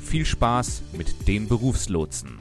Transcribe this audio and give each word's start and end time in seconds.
viel 0.00 0.24
Spaß 0.24 0.82
mit 0.92 1.28
den 1.28 1.48
Berufslotsen. 1.48 2.38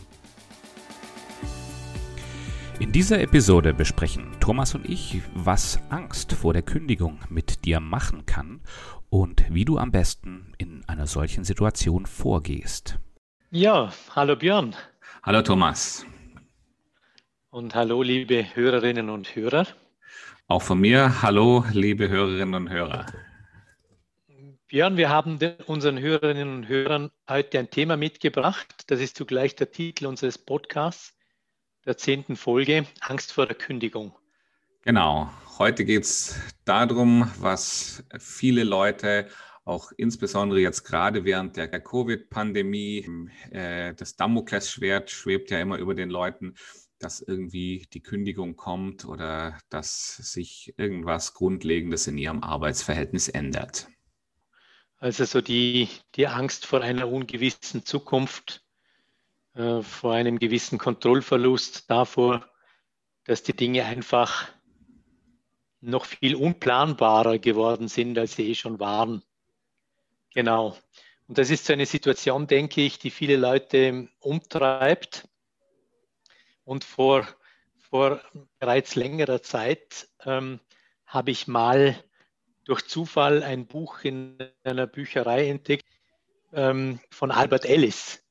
In 2.79 2.93
dieser 2.93 3.19
Episode 3.19 3.73
besprechen 3.73 4.31
Thomas 4.39 4.73
und 4.73 4.87
ich, 4.87 5.21
was 5.35 5.79
Angst 5.89 6.31
vor 6.31 6.53
der 6.53 6.61
Kündigung 6.61 7.19
mit 7.29 7.65
dir 7.65 7.81
machen 7.81 8.25
kann 8.25 8.61
und 9.09 9.43
wie 9.53 9.65
du 9.65 9.77
am 9.77 9.91
besten 9.91 10.53
in 10.57 10.83
einer 10.87 11.05
solchen 11.05 11.43
Situation 11.43 12.05
vorgehst. 12.05 12.97
Ja, 13.51 13.91
hallo 14.15 14.37
Björn. 14.37 14.75
Hallo 15.23 15.41
Thomas. 15.41 16.05
Und 17.49 17.75
hallo 17.75 18.01
liebe 18.01 18.45
Hörerinnen 18.55 19.09
und 19.09 19.35
Hörer. 19.35 19.67
Auch 20.47 20.61
von 20.61 20.79
mir, 20.79 21.21
hallo 21.21 21.65
liebe 21.73 22.07
Hörerinnen 22.07 22.55
und 22.55 22.69
Hörer. 22.69 23.05
Björn, 24.69 24.97
wir 24.97 25.09
haben 25.09 25.39
unseren 25.65 25.99
Hörerinnen 25.99 26.57
und 26.57 26.67
Hörern 26.67 27.09
heute 27.27 27.57
ein 27.57 27.71
Thema 27.71 27.97
mitgebracht. 27.97 28.83
Das 28.85 28.99
ist 28.99 29.17
zugleich 29.17 29.55
der 29.55 29.71
Titel 29.71 30.05
unseres 30.05 30.37
Podcasts, 30.37 31.17
der 31.87 31.97
zehnten 31.97 32.35
Folge, 32.35 32.85
Angst 32.99 33.33
vor 33.33 33.47
der 33.47 33.55
Kündigung. 33.55 34.13
Genau, 34.83 35.31
heute 35.57 35.85
geht 35.85 36.03
es 36.03 36.39
darum, 36.65 37.31
was 37.39 38.03
viele 38.19 38.63
Leute, 38.63 39.29
auch 39.65 39.91
insbesondere 39.97 40.59
jetzt 40.59 40.83
gerade 40.83 41.25
während 41.25 41.57
der 41.57 41.67
Covid-Pandemie, 41.67 43.09
äh, 43.49 43.95
das 43.95 44.17
Damoklesschwert 44.17 45.09
schwebt 45.09 45.49
ja 45.49 45.59
immer 45.59 45.79
über 45.79 45.95
den 45.95 46.11
Leuten, 46.11 46.53
dass 46.99 47.21
irgendwie 47.21 47.87
die 47.91 48.03
Kündigung 48.03 48.55
kommt 48.55 49.03
oder 49.03 49.57
dass 49.69 50.17
sich 50.17 50.75
irgendwas 50.77 51.33
Grundlegendes 51.33 52.05
in 52.05 52.19
ihrem 52.19 52.43
Arbeitsverhältnis 52.43 53.29
ändert. 53.29 53.87
Also 54.99 55.23
so 55.23 55.39
die, 55.39 55.87
die 56.15 56.27
Angst 56.27 56.65
vor 56.65 56.81
einer 56.81 57.07
ungewissen 57.07 57.85
Zukunft, 57.85 58.65
äh, 59.55 59.81
vor 59.81 60.13
einem 60.13 60.39
gewissen 60.39 60.77
Kontrollverlust, 60.77 61.89
davor, 61.89 62.45
dass 63.23 63.41
die 63.41 63.55
Dinge 63.55 63.85
einfach 63.85 64.49
noch 65.79 66.03
viel 66.03 66.35
unplanbarer 66.35 67.39
geworden 67.39 67.87
sind, 67.87 68.17
als 68.17 68.35
sie 68.35 68.49
eh 68.49 68.55
schon 68.55 68.81
waren. 68.81 69.23
Genau. 70.33 70.77
Und 71.27 71.37
das 71.37 71.49
ist 71.49 71.65
so 71.65 71.71
eine 71.71 71.85
Situation, 71.85 72.47
denke 72.47 72.81
ich, 72.81 72.99
die 72.99 73.11
viele 73.11 73.37
Leute 73.37 74.09
umtreibt. 74.19 75.29
Und 76.65 76.83
vor, 76.83 77.25
vor 77.77 78.21
bereits 78.59 78.95
längerer 78.95 79.41
Zeit 79.41 80.09
ähm, 80.25 80.59
habe 81.05 81.31
ich 81.31 81.47
mal 81.47 82.03
durch 82.69 82.85
Zufall 82.85 83.41
ein 83.41 83.65
Buch 83.65 84.03
in 84.03 84.37
einer 84.63 84.85
Bücherei 84.85 85.49
entdeckt 85.49 85.87
ähm, 86.53 86.99
von 87.09 87.31
Albert 87.31 87.65
Ellis. 87.65 88.23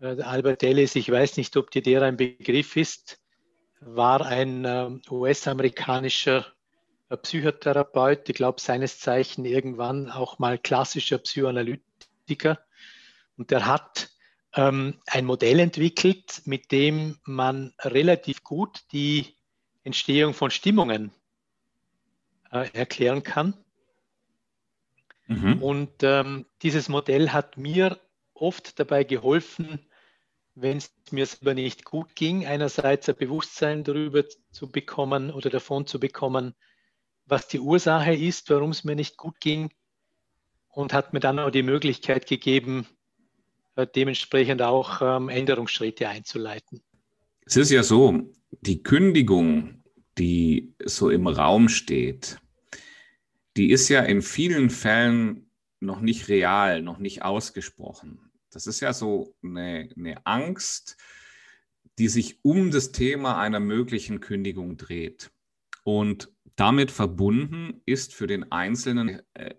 Äh, 0.00 0.22
Albert 0.22 0.62
Ellis, 0.62 0.94
ich 0.94 1.10
weiß 1.10 1.36
nicht, 1.36 1.54
ob 1.58 1.70
dir 1.70 1.82
der 1.82 2.00
ein 2.00 2.16
Begriff 2.16 2.76
ist, 2.76 3.20
war 3.80 4.24
ein 4.24 4.64
äh, 4.64 4.88
US-amerikanischer 5.10 6.46
äh, 7.10 7.18
Psychotherapeut, 7.18 8.30
ich 8.30 8.34
glaube 8.34 8.62
seines 8.62 8.98
Zeichen 8.98 9.44
irgendwann 9.44 10.10
auch 10.10 10.38
mal 10.38 10.56
klassischer 10.56 11.18
Psychoanalytiker. 11.18 12.64
Und 13.36 13.50
der 13.50 13.66
hat 13.66 14.08
ähm, 14.54 15.02
ein 15.06 15.26
Modell 15.26 15.60
entwickelt, 15.60 16.40
mit 16.46 16.72
dem 16.72 17.18
man 17.24 17.74
relativ 17.80 18.42
gut 18.42 18.80
die 18.92 19.36
Entstehung 19.84 20.32
von 20.32 20.50
Stimmungen 20.50 21.12
äh, 22.50 22.68
erklären 22.72 23.22
kann. 23.22 23.54
Mhm. 25.26 25.62
Und 25.62 25.90
ähm, 26.02 26.46
dieses 26.62 26.88
Modell 26.88 27.30
hat 27.30 27.56
mir 27.56 28.00
oft 28.34 28.78
dabei 28.78 29.04
geholfen, 29.04 29.78
wenn 30.54 30.78
es 30.78 30.92
mir 31.10 31.26
selber 31.26 31.54
nicht 31.54 31.84
gut 31.84 32.16
ging, 32.16 32.46
einerseits 32.46 33.08
ein 33.08 33.16
Bewusstsein 33.16 33.84
darüber 33.84 34.24
zu 34.50 34.70
bekommen 34.70 35.30
oder 35.30 35.48
davon 35.50 35.86
zu 35.86 36.00
bekommen, 36.00 36.54
was 37.26 37.48
die 37.48 37.60
Ursache 37.60 38.14
ist, 38.14 38.50
warum 38.50 38.70
es 38.70 38.84
mir 38.84 38.96
nicht 38.96 39.16
gut 39.16 39.40
ging 39.40 39.70
und 40.68 40.92
hat 40.92 41.12
mir 41.12 41.20
dann 41.20 41.38
auch 41.38 41.50
die 41.50 41.62
Möglichkeit 41.62 42.26
gegeben, 42.26 42.86
äh, 43.76 43.86
dementsprechend 43.86 44.62
auch 44.62 45.00
ähm, 45.00 45.28
Änderungsschritte 45.28 46.08
einzuleiten. 46.08 46.82
Es 47.46 47.56
ist 47.56 47.70
ja 47.70 47.82
so, 47.82 48.32
die 48.50 48.82
Kündigung 48.82 49.79
die 50.20 50.74
so 50.84 51.08
im 51.08 51.26
Raum 51.26 51.70
steht, 51.70 52.38
die 53.56 53.70
ist 53.70 53.88
ja 53.88 54.02
in 54.02 54.20
vielen 54.20 54.68
Fällen 54.68 55.50
noch 55.80 56.00
nicht 56.00 56.28
real, 56.28 56.82
noch 56.82 56.98
nicht 56.98 57.22
ausgesprochen. 57.22 58.30
Das 58.50 58.66
ist 58.66 58.80
ja 58.80 58.92
so 58.92 59.34
eine, 59.42 59.88
eine 59.96 60.26
Angst, 60.26 60.98
die 61.98 62.08
sich 62.08 62.38
um 62.42 62.70
das 62.70 62.92
Thema 62.92 63.40
einer 63.40 63.60
möglichen 63.60 64.20
Kündigung 64.20 64.76
dreht. 64.76 65.30
Und 65.84 66.30
damit 66.54 66.90
verbunden 66.90 67.80
ist 67.86 68.14
für 68.14 68.26
den 68.26 68.52
Einzelnen 68.52 69.22
äh, 69.32 69.54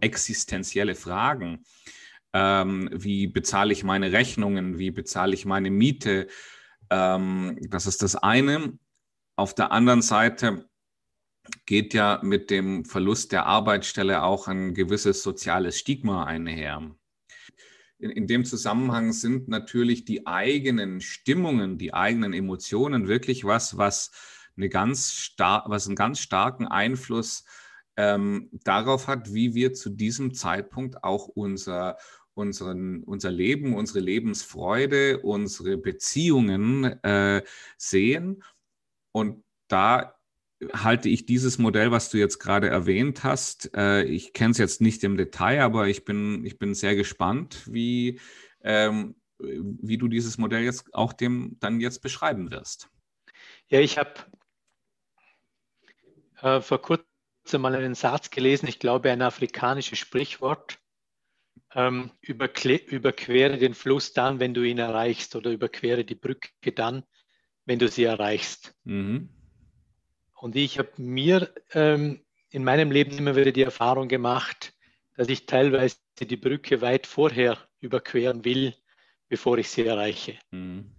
existenzielle 0.00 0.94
Fragen. 0.94 1.64
Ähm, 2.34 2.90
wie 2.92 3.26
bezahle 3.26 3.72
ich 3.72 3.84
meine 3.84 4.12
Rechnungen? 4.12 4.78
Wie 4.78 4.90
bezahle 4.90 5.32
ich 5.32 5.46
meine 5.46 5.70
Miete? 5.70 6.26
Ähm, 6.90 7.58
das 7.70 7.86
ist 7.86 8.02
das 8.02 8.16
eine. 8.16 8.78
Auf 9.38 9.54
der 9.54 9.70
anderen 9.70 10.02
Seite 10.02 10.68
geht 11.64 11.94
ja 11.94 12.18
mit 12.24 12.50
dem 12.50 12.84
Verlust 12.84 13.30
der 13.30 13.46
Arbeitsstelle 13.46 14.24
auch 14.24 14.48
ein 14.48 14.74
gewisses 14.74 15.22
soziales 15.22 15.78
Stigma 15.78 16.24
einher. 16.24 16.90
In, 18.00 18.10
in, 18.10 18.26
dem 18.26 18.44
Zusammenhang 18.44 19.12
sind 19.12 19.46
natürlich 19.46 20.04
die 20.04 20.26
eigenen 20.26 21.00
Stimmungen, 21.00 21.78
die 21.78 21.94
eigenen 21.94 22.32
Emotionen 22.32 23.06
wirklich 23.06 23.44
was, 23.44 23.78
was, 23.78 24.10
eine 24.56 24.68
ganz 24.68 25.36
was 25.38 25.86
einen 25.86 25.94
ganz 25.94 26.18
starken 26.18 26.66
Einfluss 26.66 27.44
ähm, 27.96 28.48
darauf 28.64 29.06
hat, 29.06 29.32
wie 29.32 29.54
wir 29.54 29.72
zu 29.72 29.90
diesem 29.90 30.34
Zeitpunkt 30.34 31.04
auch 31.04 31.28
unser, 31.28 31.96
unseren, 32.34 33.04
unser 33.04 33.30
Leben, 33.30 33.76
unsere 33.76 34.00
Lebensfreude, 34.00 35.20
unsere 35.20 35.76
Beziehungen 35.76 37.00
äh, 37.04 37.44
sehen. 37.76 38.42
Und 39.18 39.44
da 39.68 40.14
halte 40.72 41.08
ich 41.08 41.26
dieses 41.26 41.58
Modell, 41.58 41.90
was 41.90 42.10
du 42.10 42.18
jetzt 42.18 42.38
gerade 42.38 42.68
erwähnt 42.68 43.24
hast, 43.24 43.74
äh, 43.76 44.02
ich 44.04 44.32
kenne 44.32 44.52
es 44.52 44.58
jetzt 44.58 44.80
nicht 44.80 45.04
im 45.04 45.16
Detail, 45.16 45.60
aber 45.62 45.88
ich 45.88 46.04
bin, 46.04 46.44
ich 46.44 46.58
bin 46.58 46.74
sehr 46.74 46.96
gespannt, 46.96 47.62
wie, 47.66 48.20
ähm, 48.62 49.16
wie 49.38 49.98
du 49.98 50.08
dieses 50.08 50.38
Modell 50.38 50.62
jetzt 50.62 50.92
auch 50.94 51.12
dem 51.12 51.56
dann 51.60 51.80
jetzt 51.80 52.00
beschreiben 52.00 52.50
wirst. 52.50 52.88
Ja, 53.68 53.80
ich 53.80 53.98
habe 53.98 54.14
äh, 56.40 56.60
vor 56.60 56.82
kurzem 56.82 57.06
mal 57.60 57.74
einen 57.74 57.94
Satz 57.94 58.30
gelesen, 58.30 58.68
ich 58.68 58.78
glaube 58.78 59.10
ein 59.10 59.22
afrikanisches 59.22 59.98
Sprichwort, 59.98 60.78
ähm, 61.74 62.10
überquere 62.20 63.58
den 63.58 63.74
Fluss 63.74 64.12
dann, 64.12 64.40
wenn 64.40 64.54
du 64.54 64.62
ihn 64.62 64.78
erreichst 64.78 65.36
oder 65.36 65.50
überquere 65.50 66.04
die 66.04 66.14
Brücke 66.14 66.72
dann, 66.74 67.04
wenn 67.68 67.78
du 67.78 67.86
sie 67.88 68.04
erreichst. 68.04 68.74
Mhm. 68.84 69.28
Und 70.40 70.56
ich 70.56 70.78
habe 70.78 70.90
mir 70.96 71.52
ähm, 71.74 72.24
in 72.48 72.64
meinem 72.64 72.90
Leben 72.90 73.18
immer 73.18 73.36
wieder 73.36 73.52
die 73.52 73.62
Erfahrung 73.62 74.08
gemacht, 74.08 74.72
dass 75.16 75.28
ich 75.28 75.44
teilweise 75.44 75.98
die 76.18 76.38
Brücke 76.38 76.80
weit 76.80 77.06
vorher 77.06 77.58
überqueren 77.80 78.46
will, 78.46 78.74
bevor 79.28 79.58
ich 79.58 79.68
sie 79.68 79.84
erreiche. 79.84 80.38
Mhm. 80.50 80.94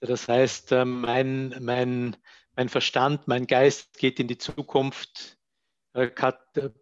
Also 0.00 0.14
das 0.14 0.26
heißt, 0.26 0.72
äh, 0.72 0.84
mein, 0.84 1.54
mein, 1.60 2.16
mein 2.56 2.68
Verstand, 2.68 3.28
mein 3.28 3.46
Geist 3.46 3.96
geht 3.96 4.18
in 4.18 4.26
die 4.26 4.38
Zukunft, 4.38 5.38
äh, 5.92 6.10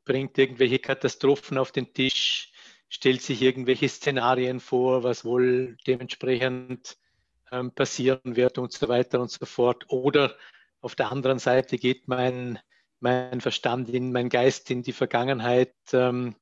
bringt 0.07 0.39
irgendwelche 0.39 0.79
Katastrophen 0.79 1.59
auf 1.59 1.71
den 1.71 1.93
Tisch, 1.93 2.51
stellt 2.89 3.21
sich 3.21 3.43
irgendwelche 3.43 3.91
Szenarien 3.91 4.59
vor, 4.59 5.03
was 5.03 5.23
wohl 5.23 5.77
dementsprechend 5.87 6.97
passieren 7.75 8.37
wird 8.37 8.59
und 8.59 8.73
so 8.73 8.89
weiter 8.89 9.21
und 9.21 9.31
so 9.31 9.47
fort. 9.47 9.85
Oder 9.89 10.37
auf 10.81 10.95
der 10.95 11.13
anderen 11.13 11.39
Seite 11.39 11.79
geht 11.79 12.09
mein, 12.09 12.59
mein 13.01 13.41
Verstand 13.41 13.89
in 13.89 14.13
mein 14.13 14.29
Geist 14.29 14.71
in 14.71 14.83
die 14.83 14.93
Vergangenheit, 14.93 15.75
ähm, 15.93 16.35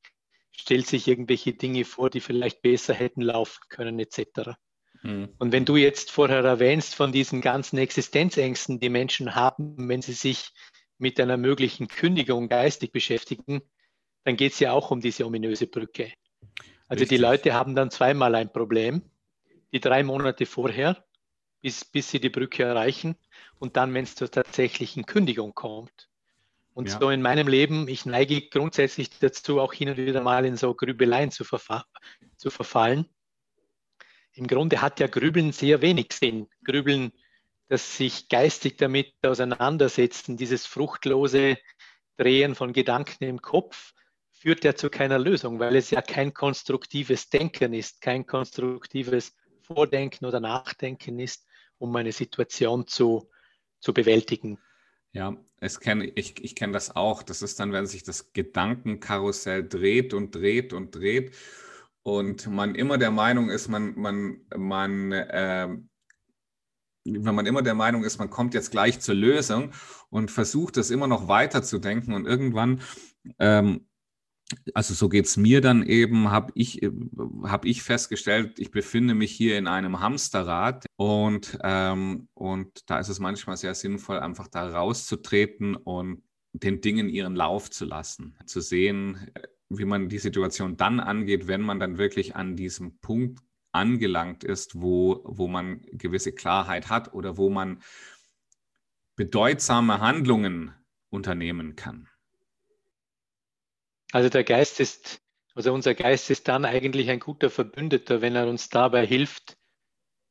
stellt 0.53 0.87
sich 0.87 1.09
irgendwelche 1.09 1.53
Dinge 1.53 1.85
vor, 1.85 2.11
die 2.11 2.21
vielleicht 2.21 2.63
besser 2.63 2.95
hätten 2.95 3.23
laufen 3.23 3.61
können, 3.69 3.99
etc. 3.99 4.57
Mhm. 5.03 5.31
Und 5.39 5.53
wenn 5.53 5.65
du 5.65 5.77
jetzt 5.77 6.11
vorher 6.11 6.45
erwähnst 6.45 6.95
von 6.95 7.13
diesen 7.13 7.41
ganzen 7.41 7.79
Existenzängsten, 7.79 8.81
die 8.81 8.89
Menschen 8.89 9.35
haben, 9.35 9.89
wenn 9.89 10.03
sie 10.03 10.13
sich 10.13 10.51
mit 10.99 11.19
einer 11.19 11.37
möglichen 11.37 11.89
Kündigung 11.89 12.49
geistig 12.49 12.93
beschäftigen, 12.93 13.63
dann 14.25 14.37
geht 14.37 14.53
es 14.53 14.61
ja 14.61 14.73
auch 14.73 14.91
um 14.91 15.01
diese 15.01 15.25
ominöse 15.25 15.67
Brücke. 15.67 16.13
Also 16.89 17.03
Richtig. 17.03 17.09
die 17.09 17.23
Leute 17.23 17.55
haben 17.55 17.75
dann 17.75 17.91
zweimal 17.91 18.35
ein 18.35 18.53
Problem. 18.53 19.10
Die 19.73 19.81
drei 19.81 20.03
Monate 20.03 20.47
vorher, 20.47 21.05
bis, 21.61 21.85
bis 21.85 22.11
sie 22.11 22.21
die 22.21 22.31
Brücke 22.31 22.65
erreichen 22.65 23.17
und 23.59 23.77
dann, 23.77 23.95
wenn 23.95 24.05
es 24.05 24.15
zur 24.15 24.31
tatsächlichen 24.31 25.07
Kündigung 25.07 25.55
kommt. 25.55 26.09
Und 26.73 26.89
ja. 26.89 26.99
so 26.99 27.11
in 27.11 27.21
meinem 27.21 27.49
Leben, 27.49 27.89
ich 27.89 28.07
neige 28.07 28.49
grundsätzlich 28.49 29.11
dazu, 29.19 29.61
auch 29.61 29.73
hin 29.73 29.91
und 29.91 29.97
wieder 29.97 30.23
mal 30.23 30.45
in 30.45 30.57
so 30.57 30.75
Grübeleien 30.75 31.31
zu, 31.31 31.45
verfa 31.45 31.85
zu 32.37 32.51
verfallen. 32.51 33.07
Im 34.33 34.47
Grunde 34.47 34.81
hat 34.81 35.01
ja 35.01 35.07
Grübeln 35.07 35.53
sehr 35.53 35.83
wenig 35.83 36.13
Sinn. 36.13 36.49
Grübeln, 36.65 37.13
das 37.69 37.97
sich 37.97 38.29
geistig 38.29 38.79
damit 38.79 39.13
auseinandersetzen, 39.23 40.37
dieses 40.37 40.67
fruchtlose 40.67 41.59
Drehen 42.17 42.55
von 42.55 42.73
Gedanken 42.73 43.25
im 43.25 43.43
Kopf, 43.43 43.93
führt 44.33 44.65
ja 44.65 44.75
zu 44.75 44.89
keiner 44.89 45.19
Lösung, 45.19 45.59
weil 45.59 45.77
es 45.77 45.91
ja 45.91 46.01
kein 46.01 46.33
konstruktives 46.33 47.29
Denken 47.29 47.75
ist, 47.75 48.01
kein 48.01 48.27
konstruktives 48.27 49.37
Vordenken 49.73 50.27
oder 50.27 50.41
Nachdenken 50.41 51.21
ist, 51.21 51.47
um 51.79 51.95
eine 51.95 52.13
Situation 52.13 52.87
zu, 52.87 53.31
zu 53.79 53.95
bewältigen. 53.95 54.59
Ja, 55.13 55.37
es 55.61 55.81
kenn, 55.81 56.11
ich, 56.15 56.43
ich 56.43 56.57
kenne 56.57 56.73
das 56.73 56.95
auch. 56.97 57.23
Das 57.23 57.43
ist 57.43 57.61
dann, 57.61 57.73
wenn 57.73 57.87
sich 57.87 58.03
das 58.03 58.33
Gedankenkarussell 58.33 59.69
dreht 59.69 60.13
und 60.15 60.35
dreht 60.35 60.73
und 60.73 60.95
dreht 60.95 61.35
und 62.03 62.47
man 62.49 62.75
immer 62.75 62.99
der 62.99 63.11
Meinung 63.11 63.51
ist, 63.51 63.69
man, 63.69 63.95
man, 63.97 64.41
man, 64.57 65.13
äh, 65.13 65.69
wenn 67.05 67.35
man 67.35 67.47
immer 67.47 67.63
der 67.63 67.75
Meinung 67.75 68.05
ist, 68.05 68.19
man 68.19 68.31
kommt 68.31 68.55
jetzt 68.55 68.71
gleich 68.71 69.01
zur 69.01 69.15
Lösung 69.15 69.73
und 70.09 70.31
versucht 70.31 70.77
es 70.79 70.91
immer 70.91 71.07
noch 71.07 71.29
weiter 71.29 71.63
zu 71.63 71.79
denken 71.79 72.13
und 72.13 72.27
irgendwann 72.27 72.81
ähm, 73.39 73.87
also 74.75 74.95
so 74.95 75.09
geht 75.09 75.27
es 75.27 75.37
mir 75.37 75.61
dann 75.61 75.83
eben, 75.83 76.31
habe 76.31 76.53
ich, 76.55 76.83
äh, 76.83 76.91
hab 77.45 77.65
ich 77.65 77.83
festgestellt, 77.83 78.59
ich 78.59 78.71
befinde 78.71 79.15
mich 79.15 79.33
hier 79.33 79.59
in 79.59 79.67
einem 79.67 80.01
Hamsterrad 80.01 80.87
und, 80.97 81.59
ähm, 81.63 82.29
und 82.35 82.91
da 82.91 82.99
ist 82.99 83.09
es 83.09 83.21
manchmal 83.21 83.57
sehr 83.57 83.75
sinnvoll, 83.75 84.19
einfach 84.19 84.49
da 84.49 84.69
rauszutreten 84.69 85.77
und 85.77 86.23
den 86.53 86.81
Dingen 86.81 87.09
ihren 87.09 87.37
Lauf 87.37 87.71
zu 87.71 87.85
lassen, 87.85 88.37
zu 88.47 88.61
sehen, 88.61 89.31
äh, 89.35 89.47
wie 89.69 89.85
man 89.85 90.09
die 90.09 90.19
Situation 90.19 90.77
dann 90.77 90.99
angeht, 90.99 91.47
wenn 91.47 91.61
man 91.61 91.79
dann 91.79 91.99
wirklich 91.99 92.35
an 92.35 92.57
diesem 92.57 92.99
Punkt 92.99 93.41
angelangt 93.73 94.43
ist, 94.43 94.81
wo, 94.81 95.21
wo 95.25 95.47
man 95.47 95.83
gewisse 95.93 96.33
Klarheit 96.33 96.91
hat 96.91 97.15
oder 97.15 97.37
wo 97.37 97.51
man 97.51 97.81
bedeutsame 99.15 100.01
Handlungen 100.01 100.75
unternehmen 101.11 101.77
kann. 101.77 102.10
Also 104.13 104.29
der 104.29 104.45
Geist 104.45 104.81
ist, 104.81 105.23
also 105.55 105.73
unser 105.73 105.95
Geist 105.95 106.31
ist 106.31 106.49
dann 106.49 106.65
eigentlich 106.65 107.11
ein 107.11 107.21
guter 107.21 107.51
Verbündeter, 107.51 108.21
wenn 108.21 108.37
er 108.37 108.49
uns 108.49 108.69
dabei 108.69 109.07
hilft, 109.07 109.57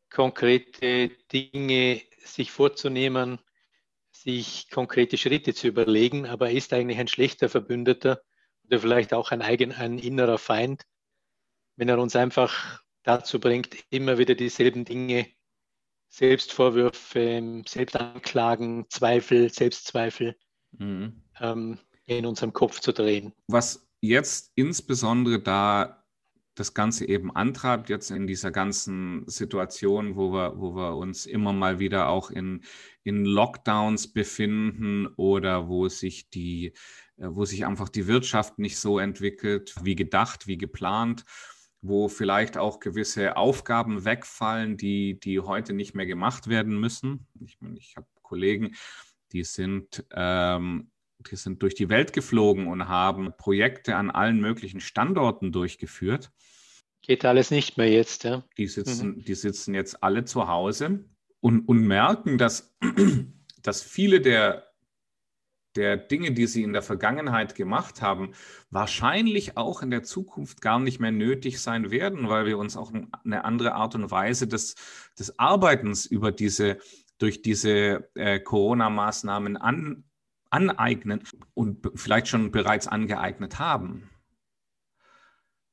konkrete 0.09 1.09
Dinge 1.31 2.01
sich 2.23 2.51
vorzunehmen, 2.51 3.39
sich 4.11 4.69
konkrete 4.69 5.17
Schritte 5.17 5.53
zu 5.53 5.67
überlegen, 5.67 6.25
aber 6.25 6.49
er 6.49 6.55
ist 6.55 6.73
eigentlich 6.73 6.99
ein 6.99 7.07
schlechter 7.07 7.47
Verbündeter 7.47 8.21
oder 8.65 8.79
vielleicht 8.79 9.13
auch 9.13 9.31
ein 9.31 9.41
eigen, 9.41 9.71
ein 9.71 9.97
innerer 9.97 10.37
Feind, 10.37 10.83
wenn 11.75 11.89
er 11.89 11.99
uns 11.99 12.15
einfach 12.15 12.81
dazu 13.03 13.39
bringt, 13.39 13.77
immer 13.89 14.17
wieder 14.17 14.35
dieselben 14.35 14.83
Dinge, 14.83 15.27
Selbstvorwürfe, 16.09 17.63
Selbstanklagen, 17.67 18.89
Zweifel, 18.89 19.51
Selbstzweifel 19.51 20.35
mhm. 20.71 21.23
ähm, 21.39 21.79
in 22.17 22.25
unserem 22.25 22.53
Kopf 22.53 22.79
zu 22.79 22.91
drehen. 22.91 23.33
Was 23.47 23.87
jetzt 24.01 24.51
insbesondere 24.55 25.39
da 25.39 26.03
das 26.55 26.73
Ganze 26.73 27.07
eben 27.07 27.33
antreibt, 27.35 27.89
jetzt 27.89 28.11
in 28.11 28.27
dieser 28.27 28.51
ganzen 28.51 29.23
Situation, 29.27 30.17
wo 30.17 30.33
wir, 30.33 30.59
wo 30.59 30.75
wir 30.75 30.97
uns 30.97 31.25
immer 31.25 31.53
mal 31.53 31.79
wieder 31.79 32.09
auch 32.09 32.31
in, 32.31 32.63
in 33.03 33.23
Lockdowns 33.23 34.11
befinden 34.11 35.07
oder 35.15 35.69
wo 35.69 35.87
sich 35.87 36.29
die, 36.29 36.73
äh, 37.17 37.27
wo 37.29 37.45
sich 37.45 37.65
einfach 37.65 37.87
die 37.87 38.07
Wirtschaft 38.07 38.59
nicht 38.59 38.77
so 38.77 38.99
entwickelt, 38.99 39.73
wie 39.83 39.95
gedacht, 39.95 40.47
wie 40.47 40.57
geplant, 40.57 41.23
wo 41.81 42.09
vielleicht 42.09 42.57
auch 42.57 42.81
gewisse 42.81 43.37
Aufgaben 43.37 44.03
wegfallen, 44.03 44.75
die, 44.75 45.17
die 45.17 45.39
heute 45.39 45.71
nicht 45.71 45.95
mehr 45.95 46.07
gemacht 46.07 46.49
werden 46.49 46.77
müssen. 46.77 47.25
Ich, 47.39 47.57
ich 47.77 47.95
habe 47.95 48.07
Kollegen, 48.21 48.75
die 49.31 49.45
sind 49.45 50.05
ähm, 50.11 50.91
die 51.19 51.35
sind 51.35 51.61
durch 51.61 51.75
die 51.75 51.89
Welt 51.89 52.13
geflogen 52.13 52.67
und 52.67 52.87
haben 52.87 53.33
Projekte 53.37 53.95
an 53.95 54.09
allen 54.09 54.39
möglichen 54.39 54.79
Standorten 54.79 55.51
durchgeführt. 55.51 56.31
Geht 57.01 57.25
alles 57.25 57.51
nicht 57.51 57.77
mehr 57.77 57.89
jetzt, 57.89 58.23
ja. 58.23 58.43
Die 58.57 58.67
sitzen, 58.67 59.09
mhm. 59.09 59.23
die 59.23 59.35
sitzen 59.35 59.73
jetzt 59.73 60.03
alle 60.03 60.25
zu 60.25 60.47
Hause 60.47 61.05
und, 61.39 61.67
und 61.67 61.79
merken, 61.79 62.37
dass, 62.37 62.75
dass 63.61 63.81
viele 63.81 64.21
der, 64.21 64.69
der 65.75 65.97
Dinge, 65.97 66.31
die 66.31 66.47
sie 66.47 66.63
in 66.63 66.73
der 66.73 66.81
Vergangenheit 66.81 67.55
gemacht 67.55 68.01
haben, 68.01 68.33
wahrscheinlich 68.69 69.55
auch 69.57 69.81
in 69.81 69.91
der 69.91 70.03
Zukunft 70.03 70.61
gar 70.61 70.79
nicht 70.79 70.99
mehr 70.99 71.11
nötig 71.11 71.61
sein 71.61 71.91
werden, 71.91 72.29
weil 72.29 72.45
wir 72.45 72.57
uns 72.57 72.75
auch 72.75 72.91
eine 73.23 73.45
andere 73.45 73.73
Art 73.73 73.95
und 73.95 74.11
Weise 74.11 74.47
des, 74.47 74.75
des 75.17 75.37
Arbeitens 75.39 76.05
über 76.05 76.31
diese, 76.31 76.79
durch 77.17 77.41
diese 77.41 78.09
äh, 78.15 78.39
Corona-Maßnahmen 78.39 79.57
an, 79.57 80.03
aneignen 80.49 81.23
und 81.53 81.91
vielleicht 81.95 82.27
schon 82.27 82.51
bereits 82.51 82.87
angeeignet 82.87 83.59
haben. 83.59 84.09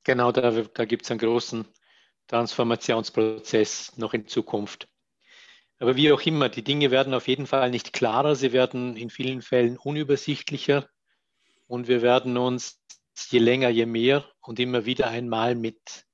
Genau, 0.05 0.33
da, 0.33 0.51
da 0.51 0.85
gibt 0.85 1.05
es 1.05 1.11
einen 1.11 1.19
großen 1.19 1.67
Transformationsprozess 2.29 3.97
noch 3.97 4.15
in 4.15 4.27
Zukunft. 4.27 4.89
Aber 5.79 5.97
wie 5.97 6.13
auch 6.13 6.23
immer, 6.23 6.49
die 6.49 6.65
Dinge 6.65 6.91
werden 6.91 7.13
auf 7.13 7.29
jeden 7.29 7.47
Fall 7.47 7.71
nicht 7.71 7.93
klarer, 7.93 8.35
sie 8.35 8.53
werden 8.53 8.97
in 8.97 9.11
vielen 9.11 9.43
Fällen 9.43 9.77
unübersichtlicher 9.77 10.89
und 11.67 11.89
wir 11.89 12.03
werden 12.03 12.37
uns 12.37 12.81
je 13.29 13.39
länger, 13.39 13.69
je 13.69 13.87
mehr 13.87 14.25
und 14.41 14.59
immer 14.59 14.87
wieder 14.87 15.09
einmal 15.09 15.55
mit 15.55 16.07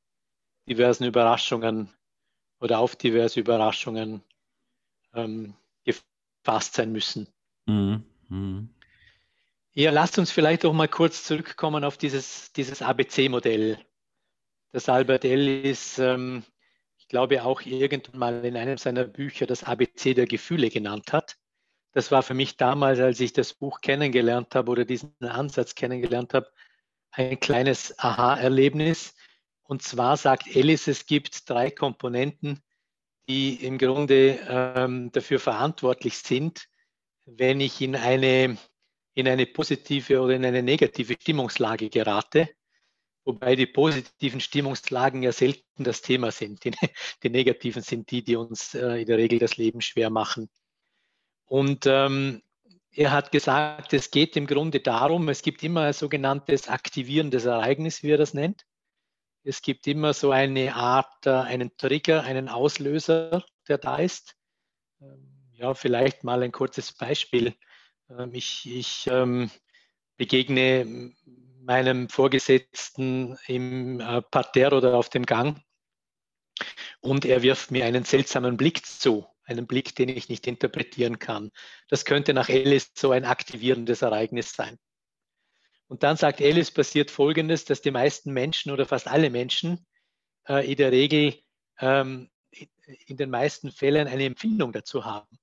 diversen 0.69 1.05
Überraschungen 1.05 1.93
oder 2.61 2.79
auf 2.79 2.97
diverse 2.97 3.41
Überraschungen 3.41 4.23
ähm, 5.15 5.55
gefasst 5.85 6.75
sein 6.75 6.93
müssen. 6.93 7.29
Mhm. 7.67 8.05
Mhm. 8.33 8.71
Ja, 9.75 9.91
lasst 9.91 10.19
uns 10.19 10.31
vielleicht 10.31 10.65
auch 10.65 10.73
mal 10.73 10.89
kurz 10.89 11.25
zurückkommen 11.25 11.85
auf 11.85 11.99
dieses, 11.99 12.53
dieses 12.53 12.81
ABC-Modell. 12.83 13.79
Das 14.73 14.89
Albert 14.89 15.25
Ellis, 15.25 15.99
ähm, 15.99 16.43
ich 16.97 17.09
glaube, 17.09 17.45
auch 17.45 17.61
irgendwann 17.61 18.19
mal 18.19 18.45
in 18.45 18.57
einem 18.57 18.79
seiner 18.79 19.05
Bücher 19.05 19.47
das 19.47 19.65
ABC 19.65 20.15
der 20.15 20.27
Gefühle 20.27 20.71
genannt 20.71 21.13
hat. 21.13 21.37
Das 21.93 22.11
war 22.11 22.23
für 22.23 22.33
mich 22.33 22.57
damals, 22.57 23.01
als 23.01 23.21
ich 23.21 23.35
das 23.35 23.53
Buch 23.53 23.83
kennengelernt 23.83 24.55
habe 24.55 24.71
oder 24.71 24.87
diesen 24.87 25.15
Ansatz 25.21 25.75
kennengelernt 25.75 26.33
habe, 26.33 26.51
ein 27.11 27.39
kleines 27.39 27.99
Aha-Erlebnis. 27.99 29.15
Und 29.63 29.83
zwar 29.83 30.17
sagt 30.17 30.47
Ellis, 30.55 30.87
es 30.87 31.05
gibt 31.05 31.51
drei 31.51 31.71
Komponenten, 31.71 32.63
die 33.29 33.63
im 33.63 33.77
Grunde 33.77 34.39
ähm, 34.49 35.13
dafür 35.13 35.39
verantwortlich 35.39 36.17
sind, 36.17 36.67
wenn 37.27 37.61
ich 37.61 37.81
in 37.81 37.97
eine, 37.97 38.57
in 39.15 39.29
eine 39.29 39.47
positive 39.47 40.21
oder 40.21 40.35
in 40.35 40.45
eine 40.45 40.63
negative 40.63 41.15
Stimmungslage 41.15 41.89
gerate, 41.89 42.49
wobei 43.25 43.57
die 43.57 43.67
positiven 43.67 44.41
Stimmungslagen 44.41 45.23
ja 45.23 45.33
selten 45.33 45.85
das 45.85 46.03
Thema 46.03 46.33
sind. 46.33 46.65
Die, 46.65 46.73
die 47.23 47.31
negativen 47.31 47.83
sind 47.83 48.11
die, 48.11 48.25
die 48.25 48.37
uns 48.37 48.75
äh, 48.75 49.01
in 49.01 49.07
der 49.07 49.19
Regel 49.19 49.39
das 49.39 49.57
Leben 49.57 49.81
schwer 49.81 50.11
machen. 50.11 50.49
Und 51.47 51.87
ähm, 51.87 52.43
er 52.91 53.13
hat 53.13 53.33
gesagt, 53.33 53.93
es 53.93 54.11
geht 54.11 54.37
im 54.37 54.47
Grunde 54.47 54.81
darum, 54.81 55.29
es 55.29 55.43
gibt 55.43 55.63
immer 55.63 55.83
ein 55.83 55.93
sogenanntes 55.93 56.69
aktivierendes 56.69 57.45
Ereignis, 57.45 58.03
wie 58.03 58.11
er 58.11 58.19
das 58.19 58.35
nennt. 58.35 58.67
Es 59.45 59.63
gibt 59.63 59.87
immer 59.87 60.13
so 60.13 60.31
eine 60.31 60.75
Art, 60.75 61.27
äh, 61.27 61.31
einen 61.31 61.77
Trigger, 61.77 62.23
einen 62.23 62.49
Auslöser, 62.49 63.45
der 63.67 63.79
da 63.79 63.97
ist. 63.97 64.37
Ähm, 65.01 65.42
ja, 65.63 65.75
vielleicht 65.75 66.25
mal 66.25 66.43
ein 66.43 66.53
kurzes 66.53 66.93
Beispiel. 66.93 67.55
Ähm, 68.11 68.35
ich, 68.35 68.69
ich 68.69 69.07
ähm, 69.11 69.51
begegne 70.17 71.13
meinem 71.61 72.09
Vorgesetzten 72.09 73.39
im 73.47 74.01
äh, 74.01 74.23
Parterre 74.23 74.77
oder 74.77 74.95
auf 74.95 75.09
dem 75.09 75.25
Gang 75.25 75.61
und 77.01 77.25
er 77.25 77.43
wirft 77.43 77.71
mir 77.71 77.85
einen 77.87 78.05
seltsamen 78.05 78.57
Blick 78.57 78.85
zu, 78.85 79.27
einen 79.45 79.69
Blick, 79.69 79.95
den 79.95 80.09
ich 80.09 80.29
nicht 80.29 80.49
interpretieren 80.49 81.21
kann. 81.21 81.53
Das 81.89 82.05
könnte 82.05 82.35
nach 82.35 82.49
Ellis 82.49 82.91
so 82.97 83.13
ein 83.13 83.25
aktivierendes 83.25 84.03
Ereignis 84.03 84.53
sein. 84.53 84.79
Und 85.87 86.03
dann 86.03 86.17
sagt 86.17 86.41
Alice, 86.41 86.71
passiert 86.71 87.11
Folgendes, 87.11 87.65
dass 87.67 87.83
die 87.83 87.91
meisten 87.91 88.33
Menschen 88.33 88.73
oder 88.73 88.87
fast 88.87 89.07
alle 89.07 89.31
Menschen 89.31 89.87
äh, 90.49 90.69
in 90.69 90.77
der 90.77 90.91
Regel 90.91 91.39
ähm, 91.79 92.31
in 93.07 93.17
den 93.17 93.31
meisten 93.31 93.71
Fällen 93.71 94.09
eine 94.09 94.25
Empfindung 94.25 94.73
dazu 94.73 95.05
haben. 95.05 95.39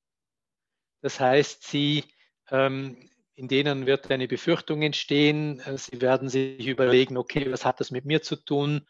Das 1.01 1.20
heißt, 1.20 1.63
sie, 1.63 2.03
ähm, 2.50 3.10
in 3.36 3.48
denen 3.48 3.86
wird 3.86 4.12
eine 4.12 4.27
Befürchtung 4.27 4.82
entstehen. 4.82 5.60
Äh, 5.62 5.77
sie 5.77 6.01
werden 6.01 6.29
sich 6.29 6.68
überlegen, 6.68 7.18
okay, 7.18 7.51
was 7.51 7.65
hat 7.65 7.79
das 7.79 7.91
mit 7.91 8.06
mir 8.06 8.22
zu 8.22 8.36
tun? 8.36 8.88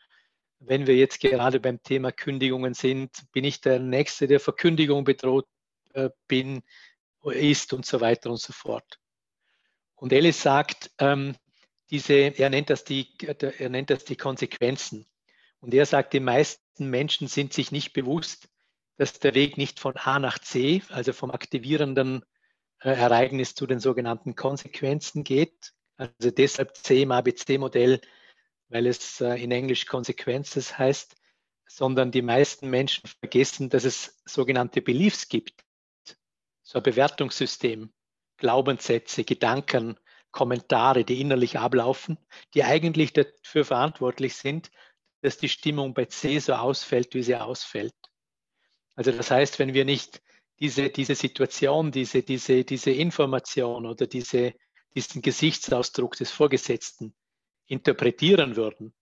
Wenn 0.60 0.88
wir 0.88 0.96
jetzt 0.96 1.20
gerade 1.22 1.60
beim 1.60 1.82
Thema 1.84 2.12
Kündigungen 2.12 2.74
sind, 2.74 3.12
bin 3.32 3.44
ich 3.44 3.62
der 3.62 3.80
Nächste, 3.80 4.28
der 4.28 4.40
Verkündigung 4.40 5.04
bedroht 5.04 5.48
äh, 5.94 6.10
bin, 6.28 6.64
ist 7.24 7.74
und 7.74 7.86
so 7.86 8.02
weiter 8.02 8.30
und 8.30 8.40
so 8.40 8.54
fort. 8.54 9.00
Und 9.96 10.14
Ellis 10.14 10.42
sagt, 10.42 10.92
ähm, 11.00 11.36
diese, 11.92 12.14
er, 12.14 12.50
nennt 12.50 12.70
das 12.70 12.84
die, 12.84 13.10
er 13.20 13.70
nennt 13.70 13.90
das 13.90 14.06
die 14.06 14.16
Konsequenzen. 14.16 15.06
Und 15.60 15.74
er 15.74 15.86
sagt, 15.86 16.14
die 16.14 16.20
meisten 16.20 16.90
Menschen 16.90 17.28
sind 17.28 17.54
sich 17.54 17.72
nicht 17.72 17.94
bewusst, 17.94 18.48
dass 19.00 19.18
der 19.18 19.34
Weg 19.34 19.58
nicht 19.58 19.80
von 19.80 19.96
A 19.96 20.20
nach 20.20 20.40
C, 20.40 20.84
also 20.90 21.14
vom 21.14 21.32
aktivierenden 21.32 22.26
äh, 22.82 22.90
Ereignis 22.90 23.56
zu 23.56 23.66
den 23.66 23.80
sogenannten 23.80 24.36
Konsequenzen 24.36 25.24
geht. 25.24 25.72
Also 25.96 26.32
deshalb 26.32 26.76
C 26.76 27.04
im 27.04 27.14
ABC-Modell, 27.14 28.02
weil 28.68 28.88
es 28.88 29.22
äh, 29.22 29.42
in 29.42 29.52
Englisch 29.52 29.86
Consequences 29.86 30.78
heißt, 30.78 31.16
sondern 31.66 32.12
die 32.12 32.22
meisten 32.22 32.70
Menschen 32.70 33.08
vergessen, 33.08 33.70
dass 33.70 33.86
es 33.86 34.22
sogenannte 34.26 34.82
Beliefs 34.82 35.30
gibt. 35.30 35.64
So 36.62 36.80
ein 36.80 36.84
Bewertungssystem, 36.84 37.94
Glaubenssätze, 38.36 39.24
Gedanken, 39.24 39.98
Kommentare, 40.32 41.06
die 41.06 41.22
innerlich 41.22 41.58
ablaufen, 41.58 42.18
die 42.54 42.66
eigentlich 42.66 43.14
dafür 43.14 43.64
verantwortlich 43.64 44.36
sind, 44.36 44.72
dass 45.22 45.38
die 45.38 45.50
Stimmung 45.50 45.94
bei 45.94 46.04
C 46.06 46.40
so 46.40 46.54
ausfällt, 46.54 47.14
wie 47.14 47.24
sie 47.24 47.38
ausfällt. 47.38 47.94
Also 49.00 49.14
das 49.14 49.32
heißt, 49.32 49.60
wenn 49.60 49.74
wir 49.74 49.86
nicht 49.86 50.22
diese, 50.60 50.90
diese 50.90 51.16
Situation, 51.16 51.90
diese, 51.90 52.22
diese, 52.22 52.66
diese 52.66 52.92
Information 52.92 53.86
oder 53.86 54.08
diese, 54.08 54.54
diesen 54.94 55.22
Gesichtsausdruck 55.22 56.18
des 56.18 56.32
Vorgesetzten 56.32 57.16
interpretieren 57.68 58.58
würden, 58.58 58.94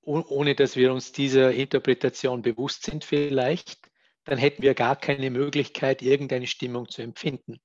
ohne 0.00 0.56
dass 0.56 0.74
wir 0.74 0.92
uns 0.92 1.12
dieser 1.12 1.52
Interpretation 1.52 2.42
bewusst 2.42 2.82
sind 2.82 3.04
vielleicht, 3.04 3.88
dann 4.24 4.36
hätten 4.36 4.64
wir 4.64 4.74
gar 4.74 4.96
keine 4.96 5.30
Möglichkeit, 5.30 6.02
irgendeine 6.02 6.48
Stimmung 6.48 6.88
zu 6.88 7.02
empfinden. 7.02 7.60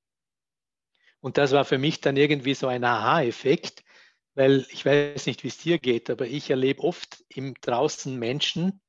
Und 1.19 1.39
das 1.39 1.51
war 1.51 1.65
für 1.65 1.79
mich 1.79 1.99
dann 1.99 2.15
irgendwie 2.15 2.53
so 2.53 2.67
ein 2.67 2.83
Aha-Effekt, 2.83 3.83
weil 4.35 4.67
ich 4.69 4.85
weiß 4.85 5.25
nicht, 5.25 5.43
wie 5.43 5.47
es 5.47 5.57
dir 5.57 5.79
geht, 5.79 6.11
aber 6.11 6.27
ich 6.27 6.51
erlebe 6.51 6.83
oft 6.83 7.25
im 7.27 7.55
draußen 7.55 8.15
Menschen 8.19 8.81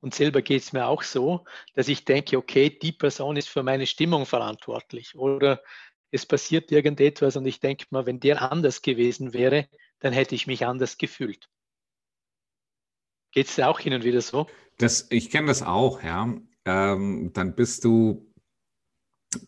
und 0.00 0.14
selber 0.14 0.42
geht 0.42 0.62
es 0.62 0.72
mir 0.72 0.86
auch 0.86 1.02
so, 1.02 1.44
dass 1.74 1.88
ich 1.88 2.04
denke, 2.04 2.36
okay, 2.36 2.70
die 2.70 2.92
Person 2.92 3.36
ist 3.36 3.48
für 3.48 3.62
meine 3.62 3.86
Stimmung 3.86 4.26
verantwortlich 4.26 5.14
oder 5.14 5.62
es 6.10 6.26
passiert 6.26 6.70
irgendetwas 6.70 7.36
und 7.36 7.46
ich 7.46 7.60
denke 7.60 7.86
mal, 7.90 8.06
wenn 8.06 8.20
der 8.20 8.50
anders 8.50 8.82
gewesen 8.82 9.32
wäre, 9.32 9.68
dann 9.98 10.12
hätte 10.12 10.34
ich 10.34 10.46
mich 10.46 10.66
anders 10.66 10.98
gefühlt. 10.98 11.48
Geht 13.32 13.48
es 13.48 13.56
dir 13.56 13.68
auch 13.68 13.80
hin 13.80 13.94
und 13.94 14.04
wieder 14.04 14.20
so? 14.20 14.46
Das, 14.78 15.08
ich 15.10 15.30
kenne 15.30 15.48
das 15.48 15.62
auch, 15.62 16.02
ja. 16.02 16.34
Ähm, 16.64 17.32
dann 17.32 17.54
bist 17.54 17.84
du, 17.84 18.32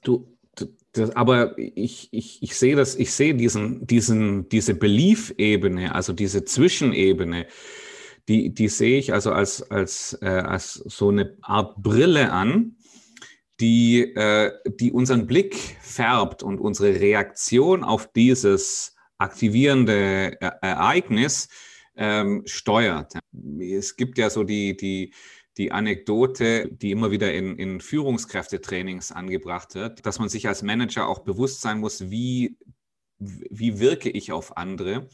du 0.03 0.37
das, 0.93 1.15
aber 1.17 1.57
ich, 1.59 2.09
ich, 2.13 2.43
ich 2.43 2.57
sehe 2.57 2.77
das, 2.77 2.97
diesen, 2.97 3.87
diesen, 3.87 4.49
diese 4.49 4.75
Belief-Ebene, 4.75 5.95
also 5.95 6.13
diese 6.13 6.45
Zwischenebene, 6.45 7.47
die, 8.29 8.55
die 8.55 8.69
sehe 8.69 8.99
ich 8.99 9.13
also 9.13 9.33
als, 9.33 9.63
als, 9.71 10.19
äh, 10.21 10.29
als 10.29 10.75
so 10.75 11.09
eine 11.09 11.37
Art 11.41 11.83
Brille 11.83 12.31
an, 12.31 12.77
die, 13.61 14.03
äh, 14.15 14.53
die 14.79 14.93
unseren 14.93 15.27
Blick 15.27 15.77
färbt 15.81 16.43
und 16.43 16.61
unsere 16.61 17.01
Reaktion 17.01 17.83
auf 17.83 18.13
dieses 18.13 18.95
aktivierende 19.17 20.41
Ereignis 20.41 21.49
ähm, 21.97 22.43
steuert. 22.47 23.15
Es 23.59 23.97
gibt 23.97 24.19
ja 24.19 24.31
so 24.31 24.45
die, 24.45 24.77
die, 24.77 25.13
die 25.57 25.73
Anekdote, 25.73 26.69
die 26.71 26.93
immer 26.93 27.11
wieder 27.11 27.33
in, 27.35 27.57
in 27.57 27.81
Führungskräftetrainings 27.81 29.11
angebracht 29.11 29.75
wird, 29.75 30.07
dass 30.07 30.21
man 30.21 30.29
sich 30.29 30.47
als 30.47 30.63
Manager 30.63 31.09
auch 31.09 31.21
bewusst 31.21 31.61
sein 31.61 31.81
muss, 31.81 32.11
wie, 32.11 32.57
wie 33.19 33.81
wirke 33.81 34.11
ich 34.11 34.31
auf 34.31 34.57
andere. 34.57 35.09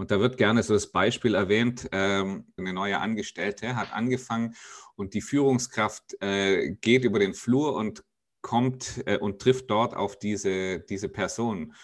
Und 0.00 0.10
da 0.10 0.18
wird 0.18 0.38
gerne 0.38 0.62
so 0.62 0.72
das 0.72 0.92
Beispiel 0.92 1.34
erwähnt, 1.34 1.86
ähm, 1.92 2.46
eine 2.56 2.72
neue 2.72 2.98
Angestellte 3.00 3.76
hat 3.76 3.92
angefangen 3.92 4.54
und 4.96 5.12
die 5.12 5.20
Führungskraft 5.20 6.16
äh, 6.22 6.70
geht 6.70 7.04
über 7.04 7.18
den 7.18 7.34
Flur 7.34 7.74
und 7.74 8.02
kommt 8.40 9.02
äh, 9.04 9.18
und 9.18 9.42
trifft 9.42 9.70
dort 9.70 9.94
auf 9.94 10.18
diese, 10.18 10.80
diese 10.80 11.10
Person 11.10 11.74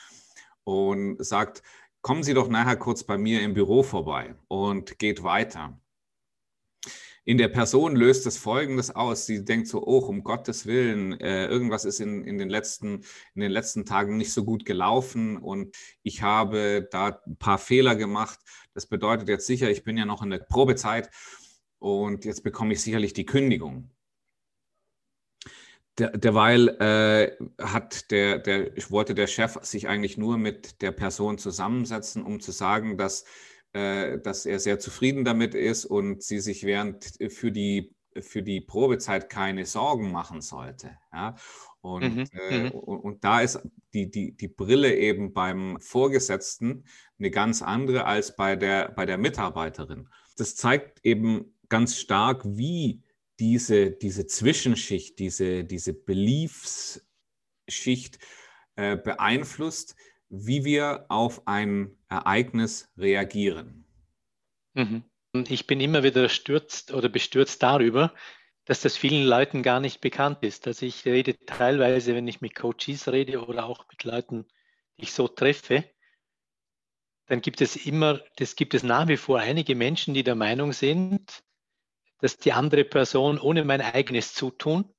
und 0.65 1.23
sagt, 1.23 1.63
kommen 2.01 2.23
Sie 2.23 2.33
doch 2.33 2.49
nachher 2.49 2.77
kurz 2.77 3.05
bei 3.05 3.19
mir 3.19 3.43
im 3.43 3.53
Büro 3.53 3.83
vorbei 3.83 4.35
und 4.49 4.99
geht 4.99 5.23
weiter 5.23 5.79
in 7.27 7.39
der 7.39 7.49
Person 7.49 7.97
löst 7.97 8.25
es 8.27 8.39
Folgendes 8.39 8.95
aus. 8.95 9.27
Sie 9.27 9.45
denkt 9.45 9.67
so, 9.67 9.85
oh, 9.85 9.99
um 9.99 10.23
Gottes 10.23 10.65
Willen, 10.65 11.21
äh, 11.21 11.47
irgendwas 11.49 11.85
ist 11.85 11.99
in, 11.99 12.25
in, 12.25 12.39
den 12.39 12.49
letzten, 12.49 13.03
in 13.35 13.41
den 13.41 13.51
letzten 13.51 13.85
Tagen 13.85 14.17
nicht 14.17 14.33
so 14.33 14.45
gut 14.45 14.65
gelaufen 14.65 15.37
und 15.37 15.77
ich 16.05 16.23
habe 16.23 16.89
da 16.93 17.21
ein 17.27 17.37
paar 17.37 17.59
Fehler 17.59 17.97
gemacht. 17.97 18.39
Das 18.75 18.87
bedeutet 18.87 19.29
jetzt 19.29 19.47
sicher, 19.49 19.69
ich 19.69 19.83
bin 19.83 19.97
ja 19.97 20.05
noch 20.05 20.23
in 20.23 20.31
der 20.31 20.39
Probezeit 20.39 21.11
und 21.81 22.25
jetzt 22.25 22.45
bekomme 22.45 22.75
ich 22.75 22.81
sicherlich 22.81 23.13
die 23.13 23.27
Kündigung. 23.27 23.91
Der, 25.99 26.11
derweil 26.17 26.69
äh, 26.81 27.37
hat 27.61 28.13
der, 28.13 28.39
der, 28.39 28.71
wollte 28.91 29.17
der 29.17 29.27
Chef 29.27 29.59
sich 29.63 29.89
eigentlich 29.89 30.17
nur 30.17 30.39
mit 30.39 30.81
der 30.81 30.93
Person 30.93 31.39
zusammensetzen, 31.39 32.23
um 32.23 32.39
zu 32.39 32.53
sagen, 32.53 32.97
dass 32.97 33.25
dass 34.19 34.47
er 34.47 34.59
sehr 34.59 34.79
zufrieden 34.79 35.25
damit 35.25 35.55
ist 35.55 35.85
und 35.85 36.23
sie 36.23 36.41
sich 36.41 36.65
während 36.65 37.21
äh, 37.21 37.29
für 37.31 37.53
die, 37.53 37.95
für 38.21 38.43
die 38.43 38.61
Probezeit 38.61 39.29
keine 39.29 39.67
Sorgen 39.67 40.11
machen 40.11 40.41
sollte. 40.41 40.97
Ja? 41.13 41.37
Und, 41.81 42.17
mhm, 42.17 42.25
äh, 42.33 42.59
mhm. 42.65 42.71
und, 42.71 42.99
und, 43.01 43.25
da 43.25 43.41
ist 43.41 43.61
die, 43.93 44.11
die, 44.11 44.37
die 44.37 44.49
Brille 44.49 44.97
eben 44.97 45.33
beim 45.33 45.79
Vorgesetzten 45.81 46.85
eine 47.19 47.31
ganz 47.31 47.63
andere 47.63 48.05
als 48.07 48.35
bei 48.35 48.57
der, 48.57 48.91
bei 48.91 49.07
der 49.07 49.19
Mitarbeiterin. 49.19 50.09
Das 50.37 50.57
zeigt 50.57 51.05
eben 51.05 51.55
ganz 51.69 51.97
stark, 51.97 52.43
wie 52.45 53.03
diese, 53.39 53.91
diese 53.91 54.27
Zwischenschicht, 54.27 55.19
diese, 55.19 55.65
diese 55.65 55.93
Beliefsschicht 55.93 57.03
äh, 58.77 58.97
beeinflusst, 58.97 59.97
wie 60.29 60.65
wir 60.65 61.07
auf 61.09 61.47
ein 61.47 61.97
Ereignis 62.09 62.93
reagieren. 62.97 63.85
Mhm. 64.75 65.05
Ich 65.49 65.67
bin 65.67 65.81
immer 65.81 66.03
wieder 66.03 66.29
stürzt 66.29 66.93
oder 66.93 67.09
bestürzt 67.09 67.63
darüber, 67.63 68.15
dass 68.65 68.81
das 68.81 68.97
vielen 68.97 69.27
Leuten 69.27 69.63
gar 69.63 69.81
nicht 69.81 70.01
bekannt 70.01 70.43
ist. 70.43 70.67
Also 70.67 70.87
ich 70.87 71.05
rede 71.05 71.37
teilweise, 71.47 72.15
wenn 72.15 72.27
ich 72.27 72.41
mit 72.41 72.55
Coaches 72.55 73.09
rede 73.09 73.45
oder 73.47 73.67
auch 73.67 73.87
mit 73.89 74.05
Leuten, 74.05 74.47
die 74.97 75.05
ich 75.05 75.13
so 75.13 75.29
treffe, 75.29 75.85
dann 77.27 77.41
gibt 77.41 77.61
es 77.61 77.77
immer, 77.77 78.21
das 78.37 78.57
gibt 78.57 78.75
es 78.75 78.83
nach 78.83 79.09
wie 79.09 79.17
vor 79.17 79.39
einige 79.39 79.75
Menschen, 79.75 80.15
die 80.15 80.23
der 80.23 80.37
Meinung 80.37 80.73
sind, 80.73 81.45
dass 82.19 82.39
die 82.39 82.53
andere 82.53 82.85
Person 82.85 83.39
ohne 83.39 83.65
mein 83.65 83.81
eigenes 83.81 84.33
Zutun 84.33 84.93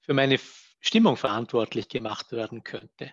für 0.00 0.14
meine 0.14 0.38
Stimmung 0.80 1.16
verantwortlich 1.16 1.88
gemacht 1.88 2.32
werden 2.32 2.64
könnte. 2.64 3.12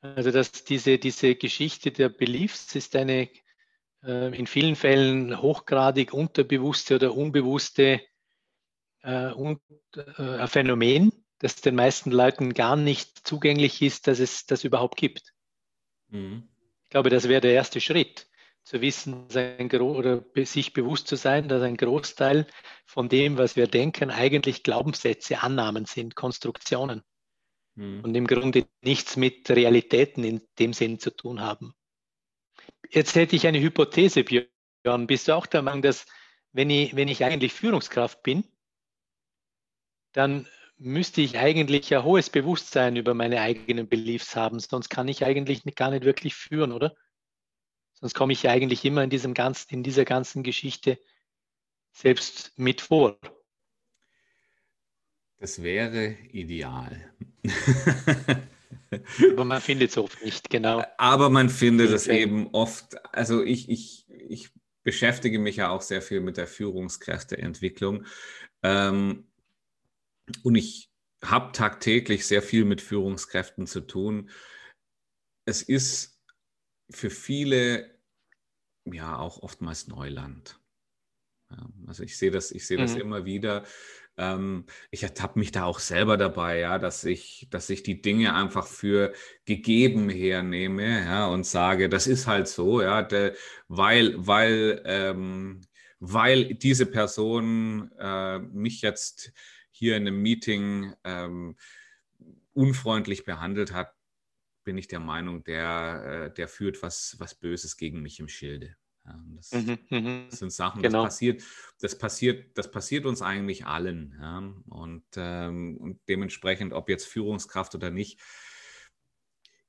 Also 0.00 0.30
dass 0.30 0.52
diese, 0.64 0.98
diese 0.98 1.34
Geschichte 1.34 1.90
der 1.90 2.08
Beliefs 2.08 2.74
ist 2.74 2.94
eine 2.94 3.28
äh, 4.04 4.36
in 4.36 4.46
vielen 4.46 4.76
Fällen 4.76 5.40
hochgradig 5.42 6.12
unterbewusste 6.12 6.96
oder 6.96 7.14
unbewusste 7.14 8.00
äh, 9.02 9.32
un, 9.32 9.60
äh, 9.96 10.46
Phänomen, 10.46 11.12
das 11.38 11.56
den 11.56 11.74
meisten 11.74 12.12
Leuten 12.12 12.54
gar 12.54 12.76
nicht 12.76 13.26
zugänglich 13.26 13.82
ist, 13.82 14.06
dass 14.06 14.20
es 14.20 14.46
das 14.46 14.64
überhaupt 14.64 14.96
gibt. 14.96 15.32
Mhm. 16.08 16.48
Ich 16.84 16.90
glaube, 16.90 17.10
das 17.10 17.28
wäre 17.28 17.40
der 17.40 17.52
erste 17.52 17.80
Schritt, 17.80 18.28
zu 18.64 18.82
wissen 18.82 19.26
oder 19.80 20.24
sich 20.44 20.74
bewusst 20.74 21.08
zu 21.08 21.16
sein, 21.16 21.48
dass 21.48 21.62
ein 21.62 21.78
Großteil 21.78 22.46
von 22.84 23.08
dem, 23.08 23.38
was 23.38 23.56
wir 23.56 23.66
denken, 23.66 24.10
eigentlich 24.10 24.62
Glaubenssätze, 24.62 25.40
Annahmen 25.42 25.86
sind, 25.86 26.14
Konstruktionen 26.14 27.02
mhm. 27.78 28.00
und 28.00 28.14
im 28.14 28.26
Grunde 28.26 28.66
nichts 28.82 29.16
mit 29.16 29.48
Realitäten 29.48 30.24
in 30.24 30.42
dem 30.58 30.72
Sinn 30.72 30.98
zu 30.98 31.10
tun 31.10 31.40
haben. 31.40 31.74
Jetzt 32.90 33.14
hätte 33.14 33.36
ich 33.36 33.46
eine 33.46 33.60
Hypothese, 33.60 34.24
Björn. 34.24 35.06
Bist 35.06 35.28
du 35.28 35.36
auch 35.36 35.46
der 35.46 35.62
Meinung, 35.62 35.82
dass 35.82 36.06
wenn 36.52 36.70
ich, 36.70 36.96
wenn 36.96 37.08
ich 37.08 37.24
eigentlich 37.24 37.52
Führungskraft 37.52 38.22
bin, 38.22 38.44
dann 40.12 40.46
müsste 40.76 41.20
ich 41.20 41.38
eigentlich 41.38 41.94
ein 41.94 42.04
hohes 42.04 42.30
Bewusstsein 42.30 42.96
über 42.96 43.14
meine 43.14 43.40
eigenen 43.40 43.88
Beliefs 43.88 44.36
haben, 44.36 44.60
sonst 44.60 44.88
kann 44.88 45.08
ich 45.08 45.24
eigentlich 45.24 45.62
gar 45.74 45.90
nicht 45.90 46.04
wirklich 46.04 46.34
führen, 46.34 46.72
oder? 46.72 46.96
Sonst 47.94 48.14
komme 48.14 48.32
ich 48.32 48.48
eigentlich 48.48 48.84
immer 48.84 49.02
in, 49.02 49.10
diesem 49.10 49.34
ganzen, 49.34 49.74
in 49.74 49.82
dieser 49.82 50.04
ganzen 50.04 50.44
Geschichte 50.44 50.98
selbst 51.92 52.56
mit 52.56 52.80
vor. 52.80 53.18
Das 55.38 55.62
wäre 55.62 56.16
ideal. 56.32 57.12
Aber 59.30 59.44
man 59.44 59.60
findet 59.60 59.90
es 59.90 59.98
oft 59.98 60.22
nicht, 60.24 60.50
genau. 60.50 60.84
Aber 60.96 61.30
man 61.30 61.48
findet 61.48 61.90
es 61.90 62.06
eben 62.08 62.48
oft, 62.48 62.96
also 63.14 63.42
ich, 63.42 63.68
ich, 63.68 64.06
ich 64.08 64.50
beschäftige 64.82 65.38
mich 65.38 65.56
ja 65.56 65.68
auch 65.70 65.82
sehr 65.82 66.02
viel 66.02 66.20
mit 66.20 66.36
der 66.36 66.46
Führungskräfteentwicklung. 66.46 68.06
Ähm, 68.62 69.28
und 70.42 70.54
ich 70.56 70.90
habe 71.22 71.52
tagtäglich 71.52 72.26
sehr 72.26 72.42
viel 72.42 72.64
mit 72.64 72.80
Führungskräften 72.80 73.66
zu 73.66 73.80
tun. 73.80 74.30
Es 75.44 75.62
ist 75.62 76.20
für 76.90 77.10
viele 77.10 77.98
ja 78.84 79.18
auch 79.18 79.42
oftmals 79.42 79.88
Neuland. 79.88 80.58
Also 81.86 82.02
ich 82.02 82.18
sehe 82.18 82.30
das, 82.30 82.50
ich 82.50 82.66
sehe 82.66 82.76
das 82.76 82.94
mhm. 82.94 83.00
immer 83.00 83.24
wieder. 83.24 83.64
Ähm, 84.18 84.66
ich 84.90 85.02
ertappe 85.04 85.38
mich 85.38 85.52
da 85.52 85.64
auch 85.64 85.78
selber 85.78 86.16
dabei, 86.16 86.58
ja, 86.60 86.78
dass 86.78 87.04
ich, 87.04 87.46
dass 87.50 87.70
ich 87.70 87.82
die 87.84 88.02
Dinge 88.02 88.34
einfach 88.34 88.66
für 88.66 89.12
gegeben 89.44 90.08
hernehme, 90.10 91.04
ja, 91.04 91.26
und 91.28 91.46
sage, 91.46 91.88
das 91.88 92.06
ist 92.06 92.26
halt 92.26 92.48
so, 92.48 92.82
ja, 92.82 93.02
de, 93.02 93.34
weil, 93.68 94.14
weil, 94.18 94.82
ähm, 94.84 95.62
weil 96.00 96.54
diese 96.54 96.86
Person 96.86 97.90
äh, 97.98 98.38
mich 98.40 98.82
jetzt 98.82 99.32
hier 99.70 99.96
in 99.96 100.06
einem 100.06 100.20
Meeting 100.22 100.94
ähm, 101.04 101.56
unfreundlich 102.52 103.24
behandelt 103.24 103.72
hat, 103.72 103.94
bin 104.64 104.76
ich 104.78 104.88
der 104.88 105.00
Meinung, 105.00 105.44
der, 105.44 106.28
äh, 106.30 106.34
der 106.34 106.48
führt 106.48 106.82
was, 106.82 107.16
was 107.18 107.34
Böses 107.34 107.76
gegen 107.76 108.02
mich 108.02 108.20
im 108.20 108.28
Schilde. 108.28 108.77
Ja, 109.08 109.24
das, 109.36 109.52
mhm, 109.52 109.78
mhm. 109.90 110.26
das, 110.30 110.38
sind 110.38 110.52
Sachen, 110.52 110.82
genau. 110.82 111.04
das 111.04 111.14
passiert, 111.14 111.42
das 111.80 111.96
passiert, 111.96 112.58
das 112.58 112.70
passiert 112.70 113.06
uns 113.06 113.22
eigentlich 113.22 113.66
allen. 113.66 114.14
Ja? 114.20 114.52
Und, 114.68 115.04
ähm, 115.16 115.76
und 115.78 116.00
dementsprechend, 116.08 116.72
ob 116.72 116.88
jetzt 116.88 117.06
Führungskraft 117.06 117.74
oder 117.74 117.90
nicht, 117.90 118.20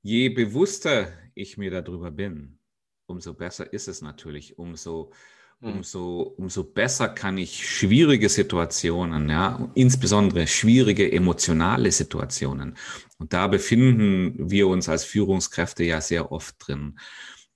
je 0.02 0.28
bewusster 0.28 1.12
ich 1.34 1.56
mir 1.56 1.70
darüber 1.70 2.10
bin, 2.10 2.58
umso 3.06 3.34
besser 3.34 3.72
ist 3.72 3.88
es 3.88 4.02
natürlich, 4.02 4.58
umso 4.58 5.12
hm. 5.60 5.76
umso, 5.76 6.34
umso 6.38 6.64
besser 6.64 7.08
kann 7.08 7.36
ich 7.36 7.68
schwierige 7.68 8.30
Situationen, 8.30 9.28
ja, 9.28 9.70
insbesondere 9.74 10.46
schwierige 10.46 11.12
emotionale 11.12 11.92
Situationen. 11.92 12.76
Und 13.18 13.34
da 13.34 13.46
befinden 13.46 14.50
wir 14.50 14.68
uns 14.68 14.88
als 14.88 15.04
Führungskräfte 15.04 15.84
ja 15.84 16.00
sehr 16.00 16.32
oft 16.32 16.56
drin, 16.58 16.98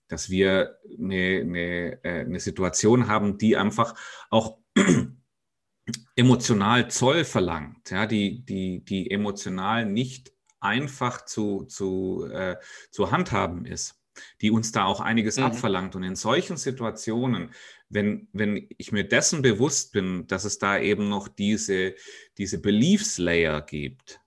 dass 0.08 0.30
wir 0.30 0.78
eine, 0.98 1.40
eine, 1.40 2.04
äh, 2.04 2.20
eine 2.20 2.40
Situation 2.40 3.08
haben, 3.08 3.38
die 3.38 3.56
einfach 3.56 3.94
auch 4.30 4.58
emotional 6.16 6.90
Zoll 6.90 7.24
verlangt, 7.24 7.90
ja, 7.90 8.06
die, 8.06 8.44
die, 8.44 8.84
die 8.84 9.10
emotional 9.10 9.86
nicht 9.86 10.32
einfach 10.60 11.24
zu, 11.24 11.64
zu, 11.64 12.26
äh, 12.30 12.56
zu 12.90 13.10
handhaben 13.10 13.66
ist 13.66 14.00
die 14.40 14.50
uns 14.50 14.72
da 14.72 14.84
auch 14.84 15.00
einiges 15.00 15.38
mhm. 15.38 15.44
abverlangt. 15.44 15.96
Und 15.96 16.02
in 16.02 16.16
solchen 16.16 16.56
Situationen, 16.56 17.50
wenn, 17.88 18.28
wenn 18.32 18.68
ich 18.78 18.92
mir 18.92 19.04
dessen 19.04 19.42
bewusst 19.42 19.92
bin, 19.92 20.26
dass 20.26 20.44
es 20.44 20.58
da 20.58 20.78
eben 20.78 21.08
noch 21.08 21.28
diese, 21.28 21.94
diese 22.38 22.60
Beliefslayer 22.60 23.62
gibt, 23.62 24.20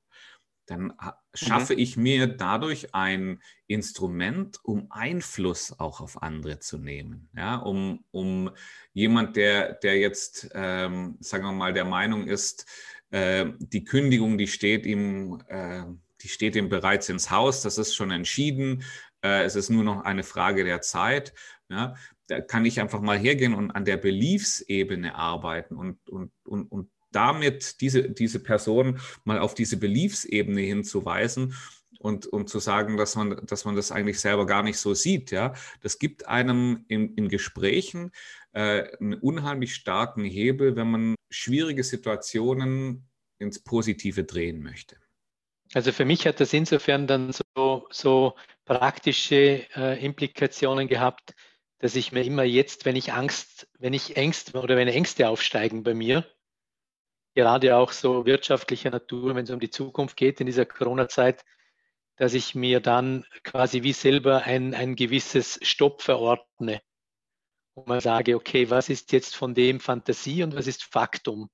dann 0.65 0.93
schaffe 1.37 1.73
mhm. 1.73 1.79
ich 1.79 1.97
mir 1.97 2.27
dadurch 2.27 2.93
ein 2.93 3.41
Instrument, 3.67 4.59
um 4.63 4.87
Einfluss 4.89 5.77
auch 5.79 6.01
auf 6.01 6.21
andere 6.21 6.59
zu 6.59 6.77
nehmen. 6.77 7.29
Ja, 7.35 7.55
um, 7.55 8.03
um 8.11 8.51
jemand, 8.93 9.35
der, 9.35 9.73
der 9.73 9.97
jetzt, 9.97 10.49
ähm, 10.53 11.17
sagen 11.19 11.43
wir 11.43 11.51
mal, 11.51 11.73
der 11.73 11.85
Meinung 11.85 12.27
ist, 12.27 12.65
äh, 13.11 13.45
die 13.59 13.83
Kündigung, 13.83 14.37
die 14.37 14.47
steht 14.47 14.85
ihm, 14.85 15.41
äh, 15.47 15.83
die 16.21 16.29
steht 16.29 16.55
ihm 16.55 16.69
bereits 16.69 17.09
ins 17.09 17.29
Haus, 17.29 17.61
das 17.61 17.77
ist 17.77 17.95
schon 17.95 18.11
entschieden, 18.11 18.83
äh, 19.23 19.43
es 19.43 19.55
ist 19.55 19.69
nur 19.69 19.83
noch 19.83 20.03
eine 20.03 20.23
Frage 20.23 20.63
der 20.63 20.81
Zeit. 20.81 21.33
Ja, 21.69 21.95
da 22.27 22.41
kann 22.41 22.65
ich 22.65 22.79
einfach 22.79 23.01
mal 23.01 23.17
hergehen 23.17 23.53
und 23.53 23.71
an 23.71 23.85
der 23.85 23.97
Beliefsebene 23.97 25.15
arbeiten 25.15 25.75
und, 25.75 26.09
und, 26.09 26.31
und, 26.45 26.71
und 26.71 26.89
damit 27.17 27.81
diese, 27.81 28.11
diese 28.11 28.39
Person 28.39 28.99
mal 29.23 29.39
auf 29.39 29.55
diese 29.55 29.77
Beliefsebene 29.77 30.61
hinzuweisen 30.61 31.55
und, 31.99 32.27
und 32.27 32.47
zu 32.47 32.59
sagen, 32.59 32.95
dass 32.95 33.15
man, 33.15 33.43
dass 33.47 33.65
man 33.65 33.75
das 33.75 33.91
eigentlich 33.91 34.19
selber 34.19 34.45
gar 34.45 34.61
nicht 34.61 34.77
so 34.77 34.93
sieht. 34.93 35.31
Ja? 35.31 35.53
Das 35.81 35.97
gibt 35.97 36.27
einem 36.27 36.85
in, 36.87 37.15
in 37.15 37.27
Gesprächen 37.27 38.11
äh, 38.53 38.83
einen 38.99 39.15
unheimlich 39.15 39.73
starken 39.73 40.23
Hebel, 40.23 40.75
wenn 40.75 40.91
man 40.91 41.15
schwierige 41.31 41.83
Situationen 41.83 43.07
ins 43.39 43.63
Positive 43.63 44.23
drehen 44.23 44.61
möchte. 44.61 44.97
Also 45.73 45.91
für 45.91 46.05
mich 46.05 46.27
hat 46.27 46.39
das 46.39 46.53
insofern 46.53 47.07
dann 47.07 47.33
so, 47.33 47.87
so 47.89 48.35
praktische 48.63 49.65
äh, 49.75 50.05
Implikationen 50.05 50.87
gehabt, 50.87 51.33
dass 51.79 51.95
ich 51.95 52.11
mir 52.11 52.23
immer 52.23 52.43
jetzt, 52.43 52.85
wenn 52.85 52.95
ich 52.95 53.11
Angst, 53.11 53.67
wenn 53.79 53.93
ich 53.93 54.17
Ängste 54.17 54.59
oder 54.59 54.75
wenn 54.75 54.87
Ängste 54.87 55.27
aufsteigen 55.27 55.81
bei 55.81 55.95
mir, 55.95 56.25
gerade 57.37 57.75
auch 57.75 57.91
so 57.91 58.25
wirtschaftlicher 58.25 58.89
Natur, 58.89 59.35
wenn 59.35 59.43
es 59.43 59.51
um 59.51 59.59
die 59.59 59.69
Zukunft 59.69 60.17
geht 60.17 60.39
in 60.39 60.47
dieser 60.47 60.65
Corona-Zeit, 60.65 61.45
dass 62.15 62.33
ich 62.33 62.55
mir 62.55 62.79
dann 62.79 63.25
quasi 63.43 63.83
wie 63.83 63.93
selber 63.93 64.41
ein, 64.41 64.73
ein 64.73 64.95
gewisses 64.95 65.59
Stopp 65.61 66.01
verordne 66.01 66.81
und 67.75 67.87
mal 67.87 68.01
sage, 68.01 68.35
okay, 68.35 68.71
was 68.71 68.89
ist 68.89 69.11
jetzt 69.11 69.35
von 69.35 69.53
dem 69.53 69.79
Fantasie 69.79 70.41
und 70.41 70.55
was 70.55 70.65
ist 70.65 70.83
Faktum? 70.83 71.47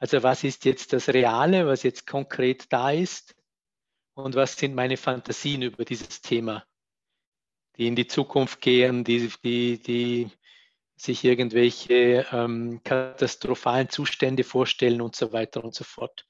Also 0.00 0.22
was 0.22 0.44
ist 0.44 0.66
jetzt 0.66 0.92
das 0.92 1.08
Reale, 1.08 1.66
was 1.66 1.82
jetzt 1.82 2.06
konkret 2.06 2.70
da 2.70 2.90
ist 2.90 3.34
und 4.12 4.34
was 4.34 4.54
sind 4.58 4.74
meine 4.74 4.98
Fantasien 4.98 5.62
über 5.62 5.86
dieses 5.86 6.20
Thema, 6.20 6.62
die 7.78 7.86
in 7.86 7.96
die 7.96 8.06
Zukunft 8.06 8.60
gehen, 8.60 9.02
die, 9.02 9.32
die, 9.42 9.80
die 9.80 10.30
sich 11.00 11.24
irgendwelche 11.24 12.26
ähm, 12.32 12.80
katastrophalen 12.84 13.88
Zustände 13.88 14.44
vorstellen 14.44 15.00
und 15.00 15.14
so 15.14 15.32
weiter 15.32 15.64
und 15.64 15.74
so 15.74 15.84
fort. 15.84 16.26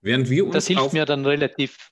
Während 0.00 0.30
wir 0.30 0.44
uns 0.46 0.54
das 0.54 0.66
hilft 0.66 0.92
mir 0.92 1.04
dann 1.04 1.26
relativ, 1.26 1.90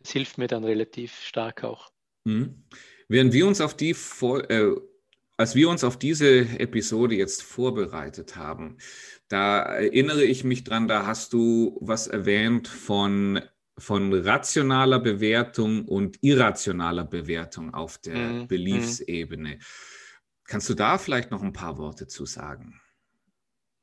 das 0.00 0.10
hilft 0.12 0.38
mir 0.38 0.48
dann 0.48 0.64
relativ 0.64 1.20
stark 1.22 1.64
auch. 1.64 1.92
Mhm. 2.24 2.64
Während 3.08 3.32
wir 3.32 3.46
uns 3.46 3.60
auf 3.60 3.76
die 3.76 3.94
vor, 3.94 4.50
äh, 4.50 4.74
als 5.36 5.54
wir 5.54 5.68
uns 5.68 5.84
auf 5.84 5.98
diese 5.98 6.40
Episode 6.58 7.14
jetzt 7.14 7.42
vorbereitet 7.42 8.36
haben, 8.36 8.78
da 9.28 9.62
erinnere 9.62 10.24
ich 10.24 10.44
mich 10.44 10.64
dran, 10.64 10.88
da 10.88 11.06
hast 11.06 11.32
du 11.32 11.78
was 11.80 12.06
erwähnt 12.06 12.68
von, 12.68 13.40
von 13.78 14.12
rationaler 14.12 14.98
Bewertung 14.98 15.84
und 15.84 16.18
irrationaler 16.22 17.04
Bewertung 17.04 17.74
auf 17.74 17.98
der 17.98 18.16
mhm. 18.16 18.48
mhm. 19.54 19.60
Kannst 20.46 20.68
du 20.68 20.74
da 20.74 20.98
vielleicht 20.98 21.30
noch 21.30 21.42
ein 21.42 21.52
paar 21.52 21.78
Worte 21.78 22.06
zu 22.06 22.24
sagen? 22.24 22.80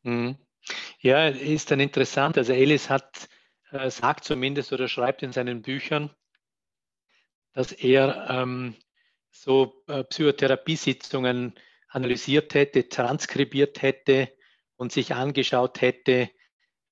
Mhm. 0.03 0.37
Ja, 0.99 1.27
ist 1.27 1.71
dann 1.71 1.79
interessant. 1.79 2.37
Also 2.37 2.53
Ellis 2.53 2.89
hat, 2.89 3.27
äh, 3.71 3.89
sagt 3.89 4.23
zumindest 4.23 4.71
oder 4.71 4.87
schreibt 4.87 5.23
in 5.23 5.33
seinen 5.33 5.61
Büchern, 5.61 6.09
dass 7.53 7.71
er 7.71 8.29
ähm, 8.29 8.75
so 9.29 9.83
äh, 9.87 10.03
Psychotherapiesitzungen 10.05 11.53
analysiert 11.89 12.53
hätte, 12.53 12.87
transkribiert 12.89 13.81
hätte 13.81 14.31
und 14.77 14.91
sich 14.91 15.13
angeschaut 15.13 15.81
hätte, 15.81 16.29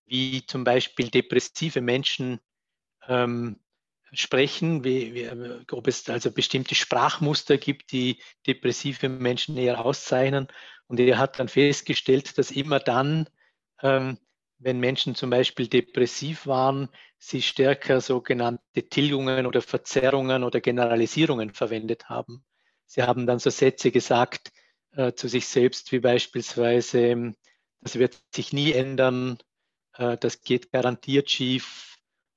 wie 0.06 0.46
zum 0.46 0.64
Beispiel 0.64 1.10
depressive 1.10 1.82
Menschen 1.82 2.40
ähm, 3.08 3.60
sprechen, 4.14 4.84
wie, 4.84 5.14
wie, 5.14 5.30
ob 5.72 5.88
es 5.88 6.10
also 6.10 6.32
bestimmte 6.32 6.76
Sprachmuster 6.76 7.58
gibt, 7.58 7.92
die 7.92 8.18
depressive 8.46 9.10
Menschen 9.10 9.58
eher 9.58 9.86
auszeichnen. 9.86 10.48
Und 10.88 11.00
er 11.00 11.18
hat 11.18 11.40
dann 11.40 11.48
festgestellt, 11.48 12.38
dass 12.38 12.52
immer 12.52 12.80
dann, 12.80 13.30
ähm, 13.82 14.18
wenn 14.60 14.80
Menschen 14.80 15.16
zum 15.16 15.30
Beispiel 15.30 15.68
depressiv 15.68 16.46
waren, 16.46 16.90
sie 17.18 17.42
stärker 17.42 18.02
sogenannte 18.02 18.90
Tilgungen 18.90 19.46
oder 19.46 19.62
Verzerrungen 19.62 20.44
oder 20.44 20.60
Generalisierungen 20.60 21.54
verwendet 21.54 22.10
haben. 22.10 22.44
Sie 22.86 23.04
haben 23.04 23.26
dann 23.26 23.40
so 23.40 23.50
Sätze 23.50 23.92
gesagt 23.92 24.52
äh, 24.92 25.14
zu 25.14 25.30
sich 25.30 25.48
selbst, 25.48 25.92
wie 25.92 26.00
beispielsweise, 26.00 27.00
ähm, 27.00 27.36
das 27.80 27.98
wird 27.98 28.22
sich 28.36 28.52
nie 28.52 28.74
ändern, 28.74 29.38
äh, 29.94 30.18
das 30.18 30.42
geht 30.42 30.72
garantiert 30.72 31.30
schief, 31.30 31.91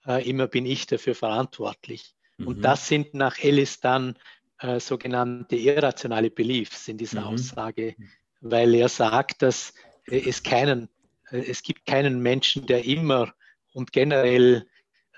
äh, 0.06 0.28
immer 0.28 0.46
bin 0.46 0.66
ich 0.66 0.86
dafür 0.86 1.14
verantwortlich. 1.14 2.14
Mhm. 2.38 2.48
Und 2.48 2.62
das 2.62 2.88
sind 2.88 3.14
nach 3.14 3.38
Ellis 3.38 3.80
dann 3.80 4.16
äh, 4.58 4.80
sogenannte 4.80 5.56
irrationale 5.56 6.30
Beliefs 6.30 6.88
in 6.88 6.98
dieser 6.98 7.22
mhm. 7.22 7.26
Aussage, 7.26 7.96
weil 8.40 8.74
er 8.74 8.88
sagt, 8.88 9.42
dass 9.42 9.74
es 10.06 10.42
keinen 10.42 10.88
es 11.30 11.62
gibt 11.62 11.86
keinen 11.86 12.20
Menschen, 12.20 12.66
der 12.66 12.84
immer 12.84 13.34
und 13.72 13.92
generell 13.92 14.68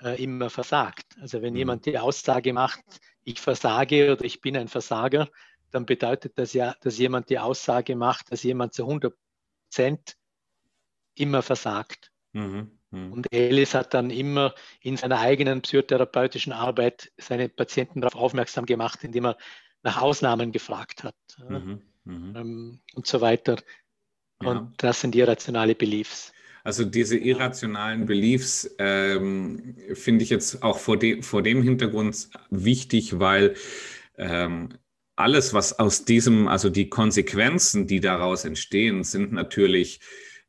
äh, 0.01 0.21
immer 0.21 0.49
versagt. 0.49 1.05
Also 1.21 1.41
wenn 1.41 1.53
mhm. 1.53 1.59
jemand 1.59 1.85
die 1.85 1.97
Aussage 1.97 2.53
macht, 2.53 2.83
ich 3.23 3.39
versage 3.39 4.11
oder 4.11 4.23
ich 4.23 4.41
bin 4.41 4.55
ein 4.57 4.67
Versager, 4.67 5.29
dann 5.71 5.85
bedeutet 5.85 6.37
das 6.37 6.53
ja, 6.53 6.75
dass 6.81 6.97
jemand 6.97 7.29
die 7.29 7.39
Aussage 7.39 7.95
macht, 7.95 8.31
dass 8.31 8.43
jemand 8.43 8.73
zu 8.73 8.83
100 8.83 9.13
Prozent 9.63 10.17
immer 11.15 11.41
versagt. 11.41 12.11
Mhm. 12.31 12.76
Mhm. 12.91 13.13
Und 13.13 13.33
Ellis 13.33 13.73
hat 13.73 13.93
dann 13.93 14.09
immer 14.09 14.53
in 14.81 14.97
seiner 14.97 15.19
eigenen 15.19 15.61
psychotherapeutischen 15.61 16.53
Arbeit 16.53 17.11
seine 17.17 17.49
Patienten 17.49 18.01
darauf 18.01 18.15
aufmerksam 18.15 18.65
gemacht, 18.65 19.03
indem 19.03 19.25
er 19.25 19.37
nach 19.83 20.01
Ausnahmen 20.01 20.51
gefragt 20.51 21.03
hat 21.03 21.15
mhm. 21.49 21.81
Mhm. 22.03 22.35
Ähm, 22.35 22.79
und 22.95 23.07
so 23.07 23.21
weiter. 23.21 23.57
Und 24.39 24.47
ja. 24.47 24.71
das 24.77 25.01
sind 25.01 25.15
irrationale 25.15 25.75
Beliefs. 25.75 26.33
Also 26.63 26.83
diese 26.83 27.17
irrationalen 27.17 28.05
Beliefs 28.05 28.75
ähm, 28.77 29.77
finde 29.93 30.23
ich 30.23 30.29
jetzt 30.29 30.63
auch 30.63 30.79
vor, 30.79 30.99
de 30.99 31.21
vor 31.21 31.41
dem 31.41 31.63
Hintergrund 31.63 32.29
wichtig, 32.49 33.19
weil 33.19 33.55
ähm, 34.17 34.69
alles, 35.15 35.53
was 35.53 35.79
aus 35.79 36.03
diesem, 36.05 36.47
also 36.47 36.69
die 36.69 36.89
Konsequenzen, 36.89 37.87
die 37.87 38.01
daraus 38.01 38.43
entstehen, 38.43 39.03
sind 39.03 39.31
natürlich, 39.31 40.01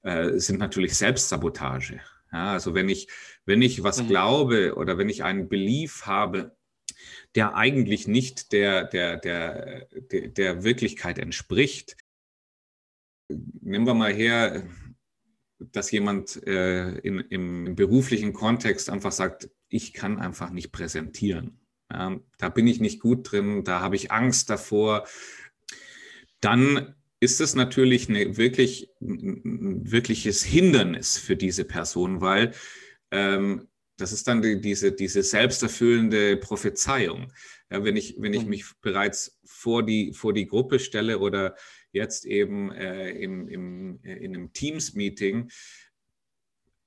äh, 0.03 0.39
sind 0.39 0.59
natürlich 0.59 0.97
Selbstsabotage. 0.97 2.01
Ja, 2.33 2.53
also 2.53 2.75
wenn 2.75 2.89
ich, 2.89 3.09
wenn 3.47 3.63
ich 3.63 3.83
was 3.83 4.03
mhm. 4.03 4.09
glaube 4.09 4.75
oder 4.77 4.99
wenn 4.99 5.09
ich 5.09 5.25
einen 5.25 5.49
Belief 5.49 6.07
habe, 6.07 6.57
der 7.35 7.55
eigentlich 7.55 8.09
nicht 8.09 8.53
der, 8.53 8.85
der, 8.85 9.17
der, 9.17 9.87
der, 9.93 10.29
der 10.29 10.65
Wirklichkeit 10.65 11.19
entspricht. 11.19 11.97
Nehmen 13.29 13.87
wir 13.87 13.95
mal 13.95 14.13
her, 14.13 14.67
dass 15.59 15.91
jemand 15.91 16.43
äh, 16.47 16.99
in, 16.99 17.19
im 17.19 17.75
beruflichen 17.77 18.33
Kontext 18.33 18.91
einfach 18.91 19.13
sagt, 19.13 19.51
ich 19.69 19.93
kann 19.93 20.19
einfach 20.19 20.51
nicht 20.51 20.73
präsentieren. 20.73 21.61
Ja, 21.91 22.19
da 22.39 22.49
bin 22.49 22.67
ich 22.67 22.81
nicht 22.81 23.01
gut 23.01 23.31
drin, 23.31 23.65
da 23.65 23.81
habe 23.81 23.97
ich 23.97 24.13
Angst 24.13 24.51
davor. 24.51 25.07
Dann 26.41 26.95
ist 27.21 27.41
es 27.41 27.55
natürlich 27.55 28.09
eine 28.09 28.37
wirklich, 28.37 28.91
ein 29.01 29.91
wirkliches 29.91 30.45
Hindernis 30.45 31.19
für 31.19 31.37
diese 31.37 31.65
Person, 31.65 32.21
weil 32.21 32.53
ähm, 33.11 33.69
das 33.97 34.13
ist 34.13 34.29
dann 34.29 34.43
die, 34.43 34.61
diese, 34.61 34.93
diese 34.93 35.23
selbsterfüllende 35.23 36.37
Prophezeiung. 36.37 37.33
Ja, 37.71 37.85
wenn 37.85 37.97
ich, 37.97 38.17
wenn 38.19 38.33
ich 38.33 38.45
mhm. 38.45 38.51
mich 38.51 38.65
bereits 38.81 39.41
vor 39.45 39.85
die, 39.85 40.13
vor 40.13 40.33
die 40.33 40.47
Gruppe 40.47 40.79
stelle 40.79 41.19
oder 41.19 41.57
jetzt 41.93 42.25
eben 42.25 42.71
äh, 42.73 43.11
im, 43.11 43.49
im, 43.49 44.01
äh, 44.05 44.15
in 44.17 44.35
einem 44.35 44.53
Teams-Meeting 44.53 45.51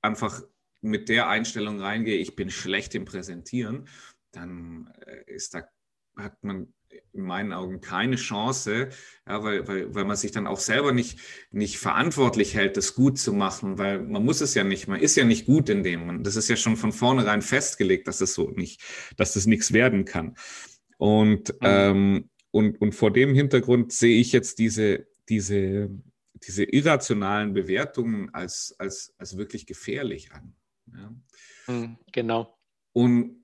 einfach 0.00 0.42
mit 0.80 1.08
der 1.08 1.28
Einstellung 1.28 1.80
reingehe, 1.80 2.16
ich 2.16 2.34
bin 2.34 2.50
schlecht 2.50 2.94
im 2.94 3.04
Präsentieren, 3.04 3.88
dann 4.32 4.92
äh, 5.06 5.32
ist 5.32 5.54
da, 5.54 5.68
hat 6.16 6.42
man 6.42 6.72
in 7.12 7.22
meinen 7.22 7.52
Augen 7.52 7.80
keine 7.80 8.16
Chance, 8.16 8.88
ja, 9.26 9.42
weil, 9.42 9.66
weil, 9.68 9.94
weil 9.94 10.04
man 10.04 10.16
sich 10.16 10.32
dann 10.32 10.46
auch 10.46 10.58
selber 10.58 10.92
nicht, 10.92 11.18
nicht 11.50 11.78
verantwortlich 11.78 12.54
hält, 12.54 12.76
das 12.76 12.94
gut 12.94 13.18
zu 13.18 13.32
machen, 13.32 13.78
weil 13.78 14.00
man 14.00 14.24
muss 14.24 14.40
es 14.40 14.54
ja 14.54 14.64
nicht, 14.64 14.88
man 14.88 15.00
ist 15.00 15.16
ja 15.16 15.24
nicht 15.24 15.46
gut 15.46 15.68
in 15.68 15.82
dem. 15.82 16.22
Das 16.22 16.36
ist 16.36 16.48
ja 16.48 16.56
schon 16.56 16.76
von 16.76 16.92
vornherein 16.92 17.42
festgelegt, 17.42 18.08
dass 18.08 18.20
es 18.20 18.34
so 18.34 18.50
nicht, 18.50 18.82
dass 19.16 19.34
das 19.34 19.46
nichts 19.46 19.72
werden 19.72 20.04
kann. 20.04 20.36
Und, 20.96 21.50
mhm. 21.54 21.58
ähm, 21.62 22.30
und, 22.50 22.80
und 22.80 22.94
vor 22.94 23.12
dem 23.12 23.34
Hintergrund 23.34 23.92
sehe 23.92 24.20
ich 24.20 24.32
jetzt 24.32 24.58
diese, 24.58 25.06
diese, 25.28 25.90
diese 26.34 26.64
irrationalen 26.64 27.52
Bewertungen 27.52 28.32
als, 28.34 28.74
als, 28.78 29.14
als 29.18 29.36
wirklich 29.36 29.66
gefährlich 29.66 30.32
an. 30.32 30.54
Ja. 30.92 31.14
Mhm, 31.72 31.98
genau. 32.12 32.58
Und 32.92 33.41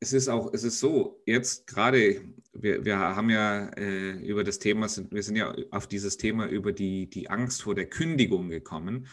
es 0.00 0.14
ist 0.14 0.28
auch, 0.28 0.52
es 0.54 0.64
ist 0.64 0.80
so, 0.80 1.22
jetzt 1.26 1.66
gerade, 1.66 2.22
wir, 2.54 2.84
wir 2.84 2.98
haben 2.98 3.28
ja 3.28 3.68
äh, 3.76 4.12
über 4.12 4.42
das 4.42 4.58
Thema, 4.58 4.88
sind, 4.88 5.12
wir 5.12 5.22
sind 5.22 5.36
ja 5.36 5.54
auf 5.70 5.86
dieses 5.86 6.16
Thema 6.16 6.46
über 6.46 6.72
die, 6.72 7.08
die 7.08 7.28
Angst 7.28 7.62
vor 7.62 7.74
der 7.74 7.86
Kündigung 7.86 8.48
gekommen. 8.48 9.06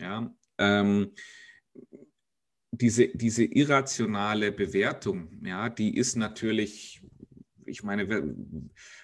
Ja, 0.00 0.34
ähm, 0.58 1.12
diese, 2.72 3.08
diese 3.08 3.44
irrationale 3.44 4.50
Bewertung, 4.50 5.40
ja, 5.44 5.68
die 5.68 5.96
ist 5.96 6.16
natürlich, 6.16 7.00
ich 7.64 7.84
meine, 7.84 8.34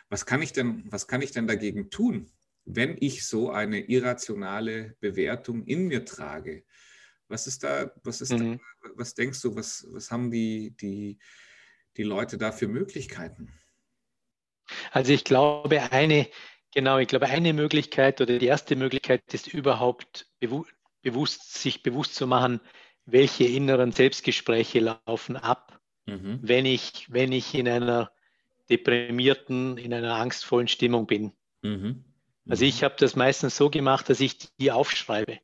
was 0.09 0.27
kann 0.27 0.43
ich 0.43 0.53
denn, 0.53 0.83
was 0.91 1.07
kann 1.07 1.23
ich 1.23 1.31
denn 1.31 1.47
dagegen 1.47 1.91
tun, 1.91 2.33
wenn 2.65 2.97
ich 2.99 3.25
so 3.25 3.51
eine 3.51 3.81
irrationale 3.89 4.97
Bewertung 4.99 5.63
in 5.65 5.87
mir 5.87 6.05
trage? 6.05 6.65
Was 7.31 7.47
ist 7.47 7.63
da, 7.63 7.91
was 8.03 8.21
ist 8.21 8.33
mhm. 8.33 8.59
da, 8.83 8.91
was 8.97 9.15
denkst 9.15 9.41
du, 9.41 9.55
was, 9.55 9.87
was 9.91 10.11
haben 10.11 10.31
die, 10.31 10.73
die, 10.81 11.19
die 11.97 12.03
Leute 12.03 12.37
da 12.39 12.53
für 12.53 12.69
Möglichkeiten? 12.69 13.53
Also 14.91 15.13
ich 15.13 15.25
glaube, 15.25 15.93
eine, 15.93 16.29
genau, 16.75 16.99
ich 16.99 17.09
glaube, 17.09 17.27
eine 17.27 17.53
Möglichkeit 17.53 18.21
oder 18.21 18.39
die 18.39 18.47
erste 18.47 18.77
Möglichkeit 18.77 19.23
ist 19.33 19.53
überhaupt 19.53 20.29
bewu 20.41 20.65
bewusst, 21.03 21.55
sich 21.55 21.83
bewusst 21.83 22.15
zu 22.15 22.27
machen, 22.27 22.61
welche 23.07 23.45
inneren 23.45 23.91
Selbstgespräche 23.91 24.81
laufen 24.81 25.37
ab, 25.37 25.81
mhm. 26.05 26.41
wenn, 26.43 26.67
ich, 26.67 27.07
wenn 27.11 27.33
ich 27.33 27.55
in 27.55 27.67
einer 27.67 28.13
deprimierten, 28.69 29.79
in 29.79 29.95
einer 29.95 30.17
angstvollen 30.17 30.69
Stimmung 30.69 31.07
bin. 31.07 31.33
Mhm. 31.63 32.05
Mhm. 32.45 32.53
Also 32.53 32.65
ich 32.65 32.85
habe 32.85 32.97
das 32.99 33.17
meistens 33.17 33.57
so 33.57 33.71
gemacht, 33.71 34.09
dass 34.09 34.21
ich 34.21 34.37
die 34.59 34.73
aufschreibe. 34.73 35.39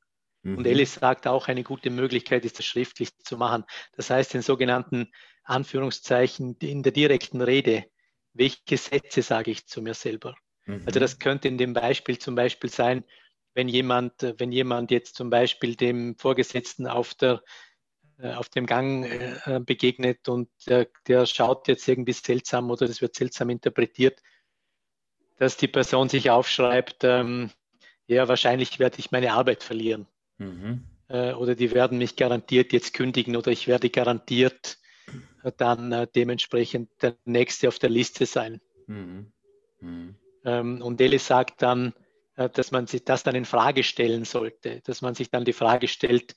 Mhm. 0.47 0.59
Und 0.59 0.67
Alice 0.67 0.95
sagt 0.95 1.27
auch, 1.27 1.49
eine 1.49 1.65
gute 1.65 1.91
Möglichkeit 1.91 2.45
ist, 2.45 2.59
das 2.59 2.67
schriftlich 2.67 3.17
zu 3.19 3.37
machen. 3.37 3.65
Das 3.97 4.11
heißt, 4.11 4.35
in 4.37 4.43
sogenannten 4.43 5.11
Anführungszeichen 5.43 6.57
in 6.61 6.85
der 6.85 6.93
direkten 6.93 7.41
Rede, 7.41 7.87
welche 8.33 8.77
Sätze 8.77 9.23
sage 9.23 9.51
ich 9.51 9.67
zu 9.67 9.83
mir 9.83 9.95
selber? 9.95 10.37
Mhm. 10.67 10.83
Also 10.87 11.01
das 11.01 11.19
könnte 11.19 11.49
in 11.49 11.59
dem 11.59 11.73
Beispiel 11.73 12.19
zum 12.19 12.37
Beispiel 12.37 12.71
sein, 12.71 13.05
wenn 13.55 13.69
jemand, 13.69 14.13
wenn 14.39 14.53
jemand 14.53 14.93
jetzt 14.93 15.17
zum 15.17 15.31
Beispiel 15.31 15.75
dem 15.75 16.17
Vorgesetzten 16.17 16.87
auf 16.87 17.15
der 17.15 17.43
äh, 18.19 18.33
auf 18.35 18.49
dem 18.49 18.67
Gang 18.67 19.05
äh, 19.05 19.61
begegnet 19.61 20.29
und 20.29 20.49
der, 20.69 20.87
der 21.09 21.27
schaut 21.27 21.67
jetzt 21.67 21.89
irgendwie 21.89 22.13
seltsam 22.13 22.71
oder 22.71 22.87
das 22.87 23.01
wird 23.01 23.17
seltsam 23.17 23.51
interpretiert, 23.51 24.23
dass 25.39 25.57
die 25.57 25.69
Person 25.69 26.09
sich 26.09 26.31
aufschreibt, 26.31 27.03
ähm, 27.03 27.51
ja, 28.07 28.29
wahrscheinlich 28.29 28.79
werde 28.79 29.01
ich 29.01 29.11
meine 29.11 29.33
Arbeit 29.33 29.65
verlieren. 29.65 30.07
Mhm. 30.39 30.85
Äh, 31.09 31.33
oder 31.35 31.55
die 31.55 31.73
werden 31.73 31.99
mich 31.99 32.17
garantiert 32.17 32.73
jetzt 32.73 32.95
kündigen 32.95 33.37
oder 33.37 33.53
ich 33.53 33.67
werde 33.69 33.91
garantiert 33.91 34.79
äh, 35.43 35.53
dann 35.57 35.93
äh, 35.93 36.07
dementsprechend 36.15 36.91
der 37.03 37.17
Nächste 37.25 37.69
auf 37.69 37.79
der 37.79 37.91
Liste 37.91 38.27
sein. 38.27 38.61
Mhm. 38.87 39.33
Mhm. 39.81 40.17
Ähm, 40.45 40.83
und 40.83 41.01
Eli 41.01 41.19
sagt 41.19 41.63
dann, 41.63 41.95
dass 42.53 42.71
man 42.71 42.87
sich 42.87 43.03
das 43.03 43.23
dann 43.23 43.35
in 43.35 43.47
Frage 43.47 43.83
stellen 43.83 44.27
sollte, 44.27 44.83
dass 44.83 45.01
man 45.01 45.15
sich 45.15 45.31
dann 45.31 45.47
die 45.47 45.55
Frage 45.55 45.89
stellt, 45.89 46.37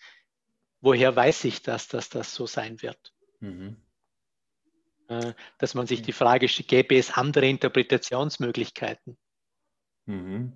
woher 0.80 1.14
weiß 1.14 1.44
ich 1.44 1.62
das, 1.62 1.90
dass 1.90 2.08
das 2.08 2.34
so 2.34 2.46
sein 2.46 2.82
wird? 2.82 3.14
Mhm. 3.42 3.76
Dass 5.58 5.74
man 5.74 5.88
sich 5.88 6.02
die 6.02 6.14
Frage 6.14 6.48
stellt, 6.48 6.70
gäbe 6.70 6.96
es 6.96 7.12
andere 7.12 7.50
Interpretationsmöglichkeiten? 7.50 9.18
Mhm 10.06 10.54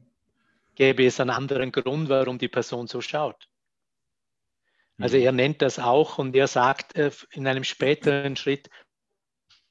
gäbe 0.75 1.05
es 1.05 1.19
einen 1.19 1.29
anderen 1.29 1.71
Grund, 1.71 2.09
warum 2.09 2.37
die 2.37 2.47
Person 2.47 2.87
so 2.87 3.01
schaut. 3.01 3.47
Also 4.99 5.17
mhm. 5.17 5.23
er 5.23 5.31
nennt 5.31 5.61
das 5.61 5.79
auch 5.79 6.17
und 6.17 6.35
er 6.35 6.47
sagt 6.47 6.95
äh, 6.95 7.11
in 7.31 7.47
einem 7.47 7.63
späteren 7.63 8.35
Schritt, 8.35 8.69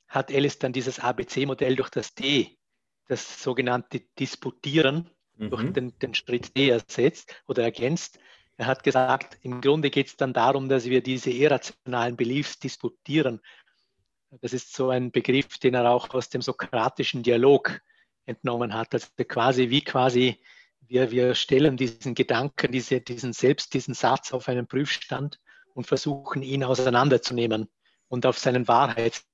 hat 0.09 0.31
Alice 0.31 0.59
dann 0.59 0.73
dieses 0.73 1.01
ABC-Modell 1.01 1.77
durch 1.77 1.91
das 1.91 2.15
D, 2.15 2.59
das 3.09 3.43
sogenannte 3.43 4.01
Disputieren, 4.19 5.11
mhm. 5.37 5.51
durch 5.51 5.73
den, 5.73 5.99
den, 5.99 6.15
Schritt 6.15 6.57
D 6.57 6.69
ersetzt 6.69 7.35
oder 7.47 7.63
ergänzt. 7.63 8.19
Er 8.59 8.67
hat 8.67 8.83
gesagt, 8.83 9.39
im 9.43 9.61
Grunde 9.61 9.91
geht 9.91 10.09
es 10.09 10.17
dann 10.17 10.35
darum, 10.35 10.69
dass 10.69 10.85
wir 10.85 11.03
diese 11.03 11.31
irrationalen 11.31 12.17
Beliefs 12.17 12.59
disputieren. 12.59 13.41
Das 14.41 14.53
ist 14.53 14.75
so 14.75 14.91
ein 14.91 15.11
Begriff, 15.11 15.59
den 15.59 15.75
er 15.75 15.91
auch 15.91 16.11
aus 16.11 16.29
dem 16.29 16.43
sokratischen 16.43 17.23
Dialog 17.23 17.81
entnommen 18.27 18.75
hat. 18.75 18.93
Also 18.93 19.09
quasi 19.27 19.71
wie 19.71 19.83
quasi 19.83 20.43
wir, 20.89 21.11
wir 21.11 21.35
stellen 21.35 21.77
diesen 21.77 22.15
Gedanken, 22.15 22.73
diese, 22.73 23.01
diesen 23.01 23.33
Selbst, 23.33 23.75
diesen 23.75 23.95
Satz 23.95 24.33
auf 24.33 24.49
einen 24.49 24.67
Prüfstand 24.67 25.41
und 25.75 25.87
versuchen 25.87 26.43
ihn 26.43 26.65
auseinanderzunehmen 26.65 27.69
und 28.09 28.27
auf 28.27 28.39
seinen 28.39 28.69
Wahrheitshalt 28.69 29.25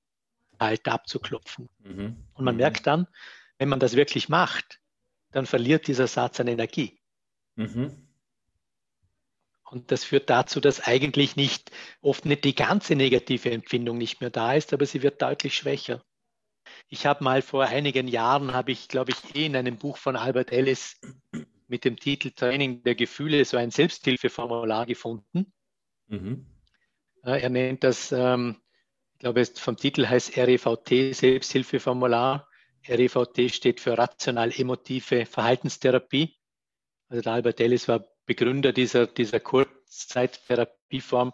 abzuklopfen. 0.85 1.69
Mhm. 1.79 2.25
Und 2.33 2.45
man 2.45 2.55
mhm. 2.55 2.61
merkt 2.61 2.87
dann, 2.87 3.07
wenn 3.57 3.69
man 3.69 3.79
das 3.79 3.95
wirklich 3.95 4.29
macht, 4.29 4.79
dann 5.31 5.45
verliert 5.45 5.87
dieser 5.87 6.07
Satz 6.07 6.39
an 6.39 6.47
Energie. 6.47 6.99
Mhm. 7.55 8.07
Und 9.69 9.91
das 9.91 10.03
führt 10.03 10.29
dazu, 10.29 10.59
dass 10.59 10.81
eigentlich 10.81 11.35
nicht, 11.35 11.71
oft 12.01 12.25
nicht 12.25 12.43
die 12.43 12.55
ganze 12.55 12.95
negative 12.95 13.51
Empfindung 13.51 13.97
nicht 13.97 14.19
mehr 14.19 14.31
da 14.31 14.53
ist, 14.53 14.73
aber 14.73 14.85
sie 14.85 15.03
wird 15.03 15.21
deutlich 15.21 15.55
schwächer. 15.55 16.03
Ich 16.87 17.05
habe 17.05 17.23
mal 17.23 17.41
vor 17.41 17.65
einigen 17.65 18.07
Jahren, 18.07 18.53
habe 18.53 18.71
ich, 18.71 18.87
glaube 18.87 19.11
ich, 19.11 19.35
eh 19.35 19.45
in 19.45 19.55
einem 19.55 19.77
Buch 19.77 19.97
von 19.97 20.15
Albert 20.15 20.51
Ellis 20.51 20.99
mit 21.69 21.85
dem 21.85 21.95
Titel 21.97 22.31
Training 22.31 22.83
der 22.83 22.95
Gefühle 22.95 23.45
so 23.45 23.55
ein 23.57 23.71
Selbsthilfeformular 23.71 24.85
gefunden. 24.85 25.53
Mhm. 26.07 26.45
Er 27.21 27.49
nennt 27.49 27.83
das, 27.83 28.11
ähm, 28.11 28.57
ich 29.13 29.19
glaube, 29.19 29.41
es 29.41 29.59
vom 29.59 29.77
Titel 29.77 30.07
heißt 30.07 30.35
REVT, 30.35 31.15
Selbsthilfeformular. 31.15 32.47
REVT 32.87 33.53
steht 33.53 33.79
für 33.79 33.97
rational-emotive 33.97 35.25
Verhaltenstherapie. 35.25 36.35
Also 37.09 37.21
der 37.21 37.33
Albert 37.33 37.59
Ellis 37.59 37.87
war 37.87 38.05
Begründer 38.25 38.73
dieser, 38.73 39.07
dieser 39.07 39.39
Kurzzeittherapieform. 39.39 41.33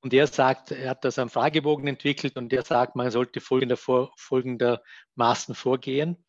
Und 0.00 0.14
er 0.14 0.26
sagt, 0.26 0.70
er 0.70 0.90
hat 0.90 1.04
das 1.04 1.18
am 1.18 1.30
Fragebogen 1.30 1.86
entwickelt 1.88 2.36
und 2.36 2.52
er 2.52 2.62
sagt, 2.62 2.94
man 2.94 3.10
sollte 3.10 3.40
folgender, 3.40 3.76
folgendermaßen 3.76 5.54
vorgehen. 5.54 6.24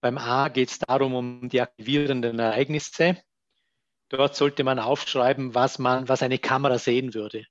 Beim 0.00 0.18
A 0.18 0.48
geht 0.48 0.70
es 0.70 0.78
darum, 0.78 1.14
um 1.14 1.48
die 1.48 1.60
aktivierenden 1.60 2.38
Ereignisse. 2.38 3.16
Dort 4.08 4.36
sollte 4.36 4.64
man 4.64 4.78
aufschreiben, 4.78 5.54
was 5.54 5.78
man, 5.78 6.08
was 6.08 6.22
eine 6.22 6.38
Kamera 6.38 6.78
sehen 6.78 7.14
würde. 7.14 7.46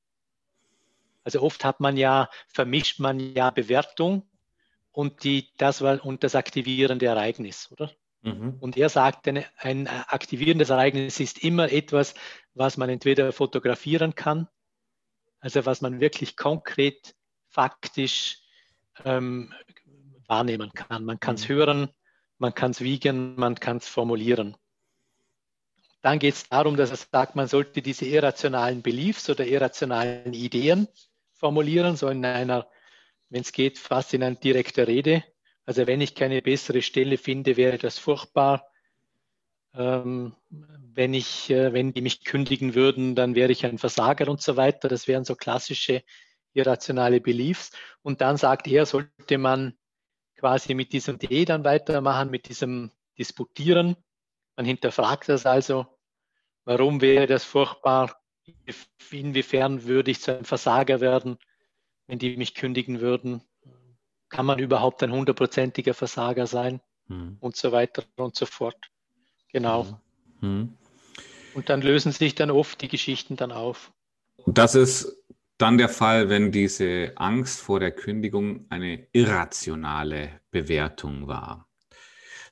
Also 1.23 1.41
oft 1.41 1.63
hat 1.63 1.79
man 1.79 1.97
ja, 1.97 2.29
vermischt 2.47 2.99
man 2.99 3.19
ja 3.19 3.49
Bewertung 3.49 4.29
und 4.91 5.23
die, 5.23 5.49
das 5.57 5.81
und 5.81 6.23
das 6.23 6.35
aktivierende 6.35 7.05
Ereignis, 7.05 7.71
oder? 7.71 7.91
Mhm. 8.21 8.57
Und 8.59 8.77
er 8.77 8.89
sagt, 8.89 9.27
ein, 9.27 9.43
ein 9.57 9.87
aktivierendes 9.87 10.69
Ereignis 10.69 11.19
ist 11.19 11.43
immer 11.43 11.71
etwas, 11.71 12.13
was 12.53 12.77
man 12.77 12.89
entweder 12.89 13.31
fotografieren 13.33 14.15
kann, 14.15 14.47
also 15.39 15.65
was 15.65 15.81
man 15.81 15.99
wirklich 15.99 16.37
konkret, 16.37 17.15
faktisch 17.49 18.39
ähm, 19.03 19.53
wahrnehmen 20.27 20.71
kann. 20.73 21.03
Man 21.03 21.19
kann 21.19 21.35
es 21.35 21.47
mhm. 21.47 21.53
hören, 21.53 21.89
man 22.37 22.53
kann 22.53 22.71
es 22.71 22.81
wiegen, 22.81 23.35
man 23.35 23.55
kann 23.55 23.77
es 23.77 23.87
formulieren. 23.87 24.57
Dann 26.01 26.19
geht 26.19 26.33
es 26.33 26.49
darum, 26.49 26.75
dass 26.75 26.91
er 26.91 26.97
sagt, 26.97 27.35
man 27.35 27.47
sollte 27.47 27.81
diese 27.81 28.05
irrationalen 28.05 28.81
Beliefs 28.81 29.29
oder 29.29 29.47
irrationalen 29.47 30.33
Ideen 30.33 30.87
formulieren, 31.33 31.95
so 31.95 32.09
in 32.09 32.25
einer, 32.25 32.67
wenn 33.29 33.41
es 33.41 33.53
geht, 33.53 33.79
fast 33.79 34.13
in 34.13 34.21
einer 34.21 34.35
direkten 34.35 34.83
Rede. 34.83 35.23
Also 35.65 35.87
wenn 35.87 36.01
ich 36.01 36.13
keine 36.13 36.41
bessere 36.41 36.81
Stelle 36.81 37.17
finde, 37.17 37.55
wäre 37.55 37.77
das 37.77 37.97
furchtbar. 37.99 38.67
Ähm, 39.73 40.35
wenn, 40.49 41.13
ich, 41.13 41.49
äh, 41.49 41.71
wenn 41.71 41.93
die 41.93 42.01
mich 42.01 42.25
kündigen 42.25 42.75
würden, 42.75 43.15
dann 43.15 43.33
wäre 43.33 43.51
ich 43.51 43.65
ein 43.65 43.77
Versager 43.77 44.27
und 44.27 44.41
so 44.41 44.57
weiter. 44.57 44.89
Das 44.89 45.07
wären 45.07 45.23
so 45.23 45.35
klassische 45.35 46.03
irrationale 46.53 47.21
Beliefs. 47.21 47.71
Und 48.01 48.21
dann 48.21 48.37
sagt 48.37 48.67
er, 48.67 48.85
sollte 48.85 49.37
man 49.37 49.77
quasi 50.43 50.73
mit 50.73 50.91
diesem 50.91 51.17
D 51.19 51.45
dann 51.45 51.63
weitermachen, 51.63 52.29
mit 52.29 52.49
diesem 52.49 52.91
Disputieren. 53.17 53.95
Man 54.57 54.65
hinterfragt 54.65 55.29
das 55.29 55.45
also, 55.45 55.85
warum 56.65 56.99
wäre 56.99 57.27
das 57.27 57.45
furchtbar? 57.45 58.21
Inwiefern 59.09 59.85
würde 59.85 60.11
ich 60.11 60.19
zu 60.19 60.35
einem 60.35 60.43
Versager 60.43 60.99
werden, 60.99 61.37
wenn 62.07 62.19
die 62.19 62.35
mich 62.35 62.55
kündigen 62.55 62.99
würden? 62.99 63.41
Kann 64.27 64.45
man 64.45 64.59
überhaupt 64.59 65.01
ein 65.01 65.13
hundertprozentiger 65.13 65.93
Versager 65.93 66.45
sein? 66.45 66.81
Hm. 67.07 67.37
Und 67.39 67.55
so 67.55 67.71
weiter 67.71 68.03
und 68.17 68.35
so 68.35 68.45
fort. 68.45 68.91
Genau. 69.47 69.97
Hm. 70.41 70.77
Und 71.53 71.69
dann 71.69 71.81
lösen 71.81 72.11
sich 72.11 72.35
dann 72.35 72.51
oft 72.51 72.81
die 72.81 72.89
Geschichten 72.89 73.37
dann 73.37 73.53
auf. 73.53 73.93
Das 74.45 74.75
ist 74.75 75.22
dann 75.63 75.77
der 75.77 75.87
Fall, 75.87 76.27
wenn 76.27 76.51
diese 76.51 77.13
Angst 77.15 77.61
vor 77.61 77.79
der 77.79 77.91
Kündigung 77.91 78.65
eine 78.67 79.07
irrationale 79.13 80.41
Bewertung 80.51 81.29
war. 81.29 81.69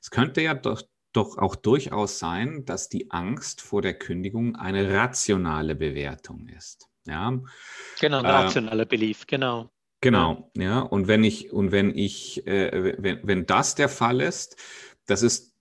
Es 0.00 0.10
könnte 0.10 0.40
ja 0.40 0.54
doch, 0.54 0.82
doch 1.12 1.36
auch 1.36 1.54
durchaus 1.54 2.18
sein, 2.18 2.64
dass 2.64 2.88
die 2.88 3.10
Angst 3.10 3.60
vor 3.60 3.82
der 3.82 3.92
Kündigung 3.92 4.56
eine 4.56 4.94
rationale 4.94 5.74
Bewertung 5.74 6.48
ist. 6.48 6.88
Ja. 7.06 7.38
Genau, 8.00 8.20
ein 8.20 8.24
äh, 8.24 8.30
rationaler 8.30 8.86
Belief, 8.86 9.26
genau. 9.26 9.70
Genau, 10.00 10.50
ja. 10.56 10.80
Und 10.80 11.06
wenn 11.06 11.22
ich, 11.22 11.52
und 11.52 11.70
wenn 11.70 11.94
ich, 11.94 12.46
äh, 12.46 12.94
wenn, 12.96 13.20
wenn 13.24 13.44
das 13.44 13.74
der 13.74 13.90
Fall 13.90 14.22
ist, 14.22 14.56
das 15.04 15.20
ist, 15.20 15.54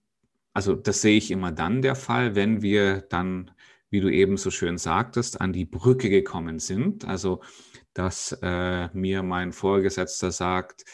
also 0.54 0.74
das 0.74 1.02
sehe 1.02 1.18
ich 1.18 1.32
immer 1.32 1.52
dann 1.52 1.82
der 1.82 1.96
Fall, 1.96 2.34
wenn 2.34 2.62
wir 2.62 3.02
dann 3.02 3.52
wie 3.92 4.00
du 4.00 4.10
eben 4.10 4.38
so 4.38 4.50
schön 4.50 4.78
sagtest, 4.78 5.40
an 5.40 5.54
die 5.54 5.66
Brücke 5.66 6.10
gekommen 6.10 6.58
sind. 6.60 7.06
Also, 7.06 7.42
dass 7.94 8.38
äh, 8.42 8.88
mir 8.94 9.22
mein 9.22 9.52
Vorgesetzter 9.52 10.32
sagt, 10.32 10.86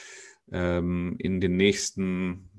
ähm, 0.51 1.15
in 1.19 1.39
den 1.39 1.55
nächsten 1.55 2.49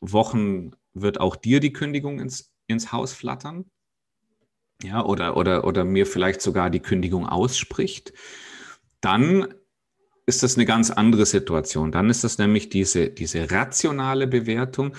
Wochen 0.00 0.72
wird 0.92 1.20
auch 1.20 1.36
dir 1.36 1.60
die 1.60 1.72
Kündigung 1.72 2.18
ins, 2.18 2.52
ins 2.66 2.92
Haus 2.92 3.12
flattern. 3.12 3.70
Ja, 4.82 5.04
oder, 5.04 5.36
oder, 5.36 5.64
oder 5.64 5.84
mir 5.84 6.06
vielleicht 6.06 6.40
sogar 6.42 6.68
die 6.68 6.80
Kündigung 6.80 7.26
ausspricht, 7.26 8.12
dann 9.00 9.54
ist 10.26 10.42
das 10.42 10.56
eine 10.56 10.64
ganz 10.64 10.90
andere 10.90 11.26
Situation. 11.26 11.92
Dann 11.92 12.10
ist 12.10 12.24
das 12.24 12.38
nämlich 12.38 12.70
diese, 12.70 13.10
diese 13.10 13.50
rationale 13.50 14.26
Bewertung 14.26 14.96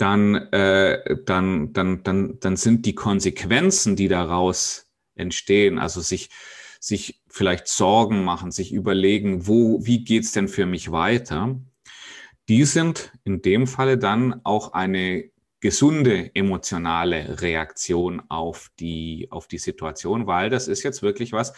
dann, 0.00 0.34
äh, 0.52 1.16
dann, 1.26 1.72
dann, 1.72 2.02
dann, 2.02 2.40
dann 2.40 2.56
sind 2.56 2.86
die 2.86 2.94
Konsequenzen, 2.94 3.96
die 3.96 4.08
daraus 4.08 4.88
entstehen, 5.14 5.78
also 5.78 6.00
sich, 6.00 6.30
sich 6.80 7.20
vielleicht 7.28 7.68
Sorgen 7.68 8.24
machen, 8.24 8.50
sich 8.50 8.72
überlegen, 8.72 9.46
wo, 9.46 9.84
wie 9.84 10.04
geht's 10.04 10.32
denn 10.32 10.48
für 10.48 10.64
mich 10.64 10.90
weiter, 10.90 11.60
die 12.48 12.64
sind 12.64 13.12
in 13.24 13.42
dem 13.42 13.66
Falle 13.66 13.98
dann 13.98 14.40
auch 14.44 14.72
eine 14.72 15.30
gesunde 15.60 16.34
emotionale 16.34 17.42
Reaktion 17.42 18.22
auf 18.30 18.70
die, 18.80 19.28
auf 19.30 19.46
die 19.46 19.58
Situation, 19.58 20.26
weil 20.26 20.48
das 20.48 20.66
ist 20.66 20.82
jetzt 20.82 21.02
wirklich 21.02 21.32
was, 21.32 21.52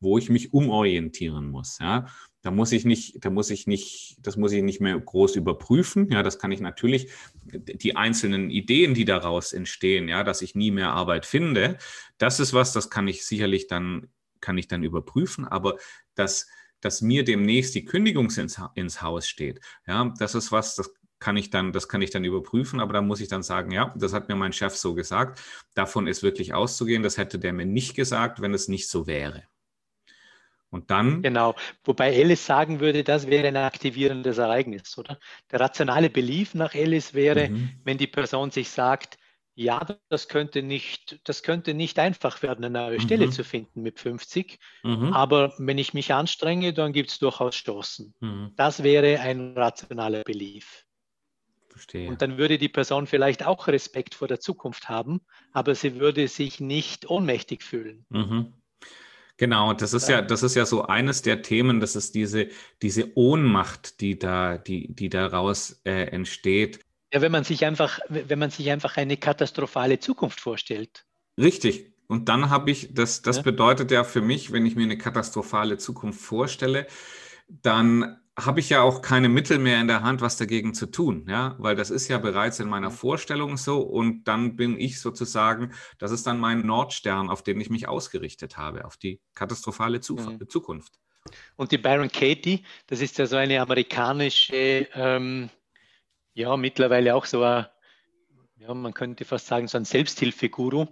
wo 0.00 0.18
ich 0.18 0.28
mich 0.28 0.52
umorientieren 0.52 1.48
muss. 1.48 1.78
Ja. 1.80 2.06
Da 2.44 2.50
muss 2.50 2.72
ich 2.72 2.84
nicht, 2.84 3.24
da 3.24 3.30
muss 3.30 3.48
ich 3.48 3.66
nicht, 3.66 4.18
das 4.20 4.36
muss 4.36 4.52
ich 4.52 4.62
nicht 4.62 4.78
mehr 4.78 5.00
groß 5.00 5.34
überprüfen. 5.34 6.10
Ja, 6.10 6.22
das 6.22 6.38
kann 6.38 6.52
ich 6.52 6.60
natürlich, 6.60 7.10
die 7.42 7.96
einzelnen 7.96 8.50
Ideen, 8.50 8.92
die 8.92 9.06
daraus 9.06 9.54
entstehen, 9.54 10.08
ja, 10.08 10.22
dass 10.24 10.42
ich 10.42 10.54
nie 10.54 10.70
mehr 10.70 10.92
Arbeit 10.92 11.24
finde, 11.24 11.78
das 12.18 12.40
ist 12.40 12.52
was, 12.52 12.74
das 12.74 12.90
kann 12.90 13.08
ich 13.08 13.24
sicherlich 13.24 13.66
dann, 13.66 14.08
kann 14.42 14.58
ich 14.58 14.68
dann 14.68 14.82
überprüfen, 14.82 15.46
aber 15.46 15.78
dass, 16.16 16.46
dass 16.82 17.00
mir 17.00 17.24
demnächst 17.24 17.74
die 17.74 17.86
Kündigung 17.86 18.26
ins, 18.30 18.60
ins 18.74 19.00
Haus 19.00 19.26
steht, 19.26 19.60
ja, 19.86 20.12
das 20.18 20.34
ist 20.34 20.52
was, 20.52 20.74
das 20.74 20.92
kann 21.20 21.38
ich 21.38 21.48
dann, 21.48 21.72
das 21.72 21.88
kann 21.88 22.02
ich 22.02 22.10
dann 22.10 22.24
überprüfen, 22.24 22.78
aber 22.78 22.92
da 22.92 23.00
muss 23.00 23.20
ich 23.20 23.28
dann 23.28 23.42
sagen, 23.42 23.70
ja, 23.70 23.94
das 23.96 24.12
hat 24.12 24.28
mir 24.28 24.36
mein 24.36 24.52
Chef 24.52 24.76
so 24.76 24.92
gesagt. 24.92 25.40
Davon 25.72 26.06
ist 26.06 26.22
wirklich 26.22 26.52
auszugehen. 26.52 27.02
Das 27.02 27.16
hätte 27.16 27.38
der 27.38 27.54
mir 27.54 27.64
nicht 27.64 27.94
gesagt, 27.94 28.42
wenn 28.42 28.52
es 28.52 28.68
nicht 28.68 28.90
so 28.90 29.06
wäre. 29.06 29.44
Und 30.74 30.90
dann. 30.90 31.22
Genau. 31.22 31.54
Wobei 31.84 32.12
Ellis 32.12 32.44
sagen 32.44 32.80
würde, 32.80 33.04
das 33.04 33.28
wäre 33.28 33.46
ein 33.46 33.56
aktivierendes 33.56 34.38
Ereignis, 34.38 34.98
oder? 34.98 35.20
Der 35.52 35.60
rationale 35.60 36.10
Belief 36.10 36.52
nach 36.54 36.74
Ellis 36.74 37.14
wäre, 37.14 37.48
mhm. 37.48 37.70
wenn 37.84 37.96
die 37.96 38.08
Person 38.08 38.50
sich 38.50 38.70
sagt, 38.70 39.16
ja, 39.54 39.86
das 40.08 40.26
könnte 40.26 40.64
nicht, 40.64 41.20
das 41.22 41.44
könnte 41.44 41.74
nicht 41.74 42.00
einfach 42.00 42.42
werden, 42.42 42.64
eine 42.64 42.76
neue 42.76 42.98
mhm. 42.98 43.02
Stelle 43.02 43.30
zu 43.30 43.44
finden 43.44 43.82
mit 43.82 44.00
50. 44.00 44.58
Mhm. 44.82 45.12
Aber 45.12 45.54
wenn 45.58 45.78
ich 45.78 45.94
mich 45.94 46.12
anstrenge, 46.12 46.72
dann 46.72 46.92
gibt 46.92 47.10
es 47.10 47.20
durchaus 47.20 47.54
Chancen. 47.54 48.12
Mhm. 48.18 48.50
Das 48.56 48.82
wäre 48.82 49.20
ein 49.20 49.56
rationaler 49.56 50.24
Belief. 50.24 50.84
Verstehe. 51.68 52.08
Und 52.08 52.20
dann 52.20 52.36
würde 52.36 52.58
die 52.58 52.68
Person 52.68 53.06
vielleicht 53.06 53.46
auch 53.46 53.68
Respekt 53.68 54.16
vor 54.16 54.26
der 54.26 54.40
Zukunft 54.40 54.88
haben, 54.88 55.20
aber 55.52 55.76
sie 55.76 56.00
würde 56.00 56.26
sich 56.26 56.58
nicht 56.58 57.08
ohnmächtig 57.08 57.62
fühlen. 57.62 58.06
Genau, 59.36 59.72
das 59.72 59.94
ist 59.94 60.08
ja, 60.08 60.22
das 60.22 60.44
ist 60.44 60.54
ja 60.54 60.64
so 60.64 60.86
eines 60.86 61.22
der 61.22 61.42
Themen, 61.42 61.80
das 61.80 61.96
ist 61.96 62.14
diese, 62.14 62.48
diese 62.82 63.16
Ohnmacht, 63.16 64.00
die 64.00 64.18
da, 64.18 64.58
die, 64.58 64.94
die 64.94 65.08
daraus 65.08 65.80
äh, 65.84 66.04
entsteht. 66.06 66.80
Ja, 67.12 67.20
wenn 67.20 67.32
man 67.32 67.42
sich 67.42 67.64
einfach, 67.64 67.98
wenn 68.08 68.38
man 68.38 68.50
sich 68.50 68.70
einfach 68.70 68.96
eine 68.96 69.16
katastrophale 69.16 69.98
Zukunft 69.98 70.40
vorstellt. 70.40 71.04
Richtig. 71.38 71.92
Und 72.06 72.28
dann 72.28 72.50
habe 72.50 72.70
ich, 72.70 72.94
das, 72.94 73.22
das 73.22 73.38
ja. 73.38 73.42
bedeutet 73.42 73.90
ja 73.90 74.04
für 74.04 74.20
mich, 74.20 74.52
wenn 74.52 74.66
ich 74.66 74.76
mir 74.76 74.84
eine 74.84 74.98
katastrophale 74.98 75.78
Zukunft 75.78 76.20
vorstelle, 76.20 76.86
dann 77.48 78.20
habe 78.36 78.58
ich 78.60 78.68
ja 78.68 78.82
auch 78.82 79.00
keine 79.00 79.28
Mittel 79.28 79.58
mehr 79.58 79.80
in 79.80 79.86
der 79.86 80.02
Hand, 80.02 80.20
was 80.20 80.36
dagegen 80.36 80.74
zu 80.74 80.86
tun, 80.86 81.26
ja, 81.28 81.54
weil 81.58 81.76
das 81.76 81.90
ist 81.90 82.08
ja 82.08 82.18
bereits 82.18 82.58
in 82.58 82.68
meiner 82.68 82.90
Vorstellung 82.90 83.56
so 83.56 83.80
und 83.80 84.24
dann 84.24 84.56
bin 84.56 84.78
ich 84.78 85.00
sozusagen, 85.00 85.72
das 85.98 86.10
ist 86.10 86.26
dann 86.26 86.40
mein 86.40 86.66
Nordstern, 86.66 87.30
auf 87.30 87.42
den 87.42 87.60
ich 87.60 87.70
mich 87.70 87.86
ausgerichtet 87.86 88.56
habe, 88.56 88.84
auf 88.86 88.96
die 88.96 89.20
katastrophale 89.34 90.00
Zuf 90.00 90.26
mhm. 90.26 90.48
Zukunft. 90.48 90.98
Und 91.56 91.72
die 91.72 91.78
Baron 91.78 92.10
Katie, 92.10 92.64
das 92.86 93.00
ist 93.00 93.18
ja 93.18 93.26
so 93.26 93.36
eine 93.36 93.60
amerikanische, 93.60 94.88
ähm, 94.94 95.48
ja, 96.34 96.56
mittlerweile 96.56 97.14
auch 97.14 97.24
so 97.26 97.42
ein, 97.42 97.66
ja, 98.56 98.74
man 98.74 98.94
könnte 98.94 99.24
fast 99.24 99.46
sagen, 99.46 99.68
so 99.68 99.78
ein 99.78 99.84
Selbsthilfeguru, 99.84 100.86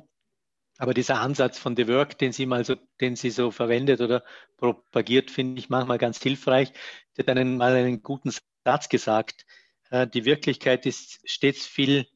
aber 0.83 0.95
dieser 0.95 1.21
Ansatz 1.21 1.61
von 1.61 1.77
The 1.77 1.87
Work, 1.87 2.19
den 2.19 2.33
sie 2.33 2.45
mal 2.45 2.65
so, 2.65 2.75
den 3.01 3.15
sie 3.15 3.31
so 3.31 3.53
verwendet 3.53 4.01
oder 4.01 4.25
propagiert, 4.57 5.31
finde 5.31 5.61
ich 5.61 5.71
manchmal 5.71 5.97
ganz 5.97 6.21
hilfreich. 6.21 6.73
Sie 7.13 7.23
hat 7.23 7.29
einen, 7.29 7.57
mal 7.57 7.77
einen 7.77 8.03
guten 8.03 8.33
Satz 8.65 8.89
gesagt. 8.89 9.47
Äh, 9.91 10.09
die 10.09 10.25
Wirklichkeit 10.25 10.85
ist 10.85 11.21
stets 11.25 11.69
viel 11.69 12.09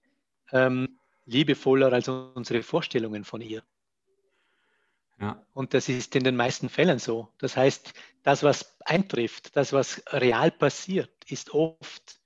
ähm, 0.50 0.98
liebevoller 1.26 1.92
als 1.92 2.08
unsere 2.08 2.64
Vorstellungen 2.64 3.22
von 3.22 3.40
ihr. 3.40 3.62
Ja. 5.20 5.46
Und 5.52 5.72
das 5.72 5.88
ist 5.88 6.16
in 6.16 6.24
den 6.24 6.34
meisten 6.34 6.68
Fällen 6.68 6.98
so. 6.98 7.28
Das 7.38 7.56
heißt, 7.56 7.94
das, 8.24 8.42
was 8.42 8.76
eintrifft, 8.84 9.54
das, 9.54 9.72
was 9.72 10.02
real 10.08 10.50
passiert, 10.50 11.12
ist 11.28 11.54
oft 11.54 12.18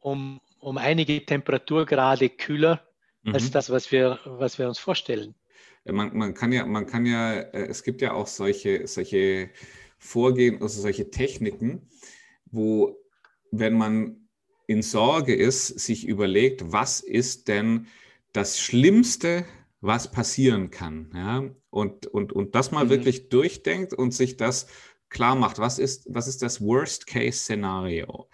um, 0.00 0.40
um 0.58 0.78
einige 0.78 1.24
Temperaturgrade 1.24 2.28
kühler 2.28 2.84
mhm. 3.22 3.34
als 3.34 3.52
das, 3.52 3.70
was 3.70 3.92
wir, 3.92 4.18
was 4.24 4.58
wir 4.58 4.66
uns 4.66 4.80
vorstellen. 4.80 5.36
Man, 5.90 6.16
man, 6.16 6.34
kann 6.34 6.52
ja, 6.52 6.66
man 6.66 6.86
kann 6.86 7.06
ja, 7.06 7.34
äh, 7.34 7.66
es 7.66 7.82
gibt 7.82 8.02
ja 8.02 8.12
auch 8.12 8.26
solche, 8.26 8.86
solche 8.86 9.50
Vorgehen, 9.98 10.60
also 10.60 10.80
solche 10.80 11.10
Techniken, 11.10 11.88
wo, 12.46 12.96
wenn 13.50 13.74
man 13.74 14.28
in 14.66 14.82
Sorge 14.82 15.34
ist, 15.34 15.66
sich 15.66 16.06
überlegt, 16.06 16.72
was 16.72 17.00
ist 17.00 17.48
denn 17.48 17.86
das 18.32 18.58
Schlimmste, 18.58 19.44
was 19.80 20.10
passieren 20.10 20.70
kann. 20.70 21.10
Ja? 21.14 21.44
Und, 21.70 22.06
und, 22.06 22.32
und 22.32 22.54
das 22.54 22.72
mal 22.72 22.86
mhm. 22.86 22.90
wirklich 22.90 23.28
durchdenkt 23.28 23.94
und 23.94 24.12
sich 24.12 24.36
das 24.36 24.66
klar 25.08 25.36
macht. 25.36 25.58
Was 25.58 25.78
ist, 25.78 26.06
was 26.12 26.26
ist 26.26 26.42
das 26.42 26.60
Worst-Case-Szenario? 26.60 28.28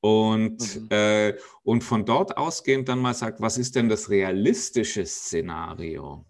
Und, 0.00 0.82
mhm. 0.82 0.88
äh, 0.90 1.36
und 1.62 1.82
von 1.82 2.04
dort 2.04 2.36
ausgehend 2.36 2.88
dann 2.88 3.00
mal 3.00 3.14
sagt, 3.14 3.40
was 3.40 3.58
ist 3.58 3.74
denn 3.74 3.88
das 3.88 4.10
realistische 4.10 5.04
Szenario? 5.06 6.24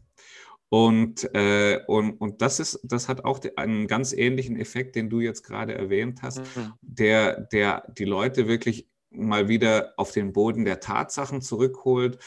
Und, 0.70 1.34
äh, 1.34 1.80
und, 1.86 2.12
und 2.12 2.42
das, 2.42 2.60
ist, 2.60 2.80
das 2.82 3.08
hat 3.08 3.24
auch 3.24 3.40
einen 3.56 3.86
ganz 3.86 4.12
ähnlichen 4.12 4.56
Effekt, 4.56 4.96
den 4.96 5.08
du 5.08 5.20
jetzt 5.20 5.42
gerade 5.42 5.74
erwähnt 5.74 6.20
hast, 6.22 6.40
mhm. 6.40 6.74
der, 6.82 7.40
der 7.40 7.90
die 7.96 8.04
Leute 8.04 8.48
wirklich 8.48 8.88
mal 9.10 9.48
wieder 9.48 9.94
auf 9.96 10.12
den 10.12 10.32
Boden 10.32 10.66
der 10.66 10.80
Tatsachen 10.80 11.40
zurückholt 11.40 12.18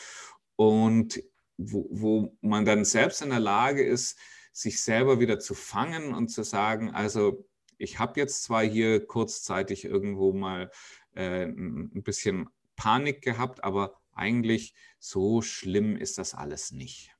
und 0.56 1.22
wo, 1.58 1.88
wo 1.92 2.38
man 2.42 2.66
dann 2.66 2.84
selbst 2.84 3.22
in 3.22 3.30
der 3.30 3.40
Lage 3.40 3.84
ist, 3.84 4.18
sich 4.52 4.82
selber 4.82 5.20
wieder 5.20 5.40
zu 5.40 5.54
fangen 5.54 6.14
und 6.14 6.30
zu 6.30 6.44
sagen, 6.44 6.90
also 6.90 7.48
ich 7.78 8.00
habe 8.00 8.20
jetzt 8.20 8.44
zwar 8.44 8.64
hier 8.64 9.06
kurzzeitig 9.06 9.86
irgendwo 9.86 10.34
mal 10.34 10.72
äh, 11.16 11.46
ein 11.46 12.04
bisschen 12.04 12.50
Panik 12.76 13.22
gehabt, 13.22 13.64
aber 13.64 14.02
eigentlich 14.14 14.74
so 15.00 15.42
schlimm 15.42 15.96
ist 15.96 16.18
das 16.18 16.34
alles 16.34 16.72
nicht. 16.72 17.12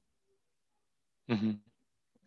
Mhm. 1.32 1.62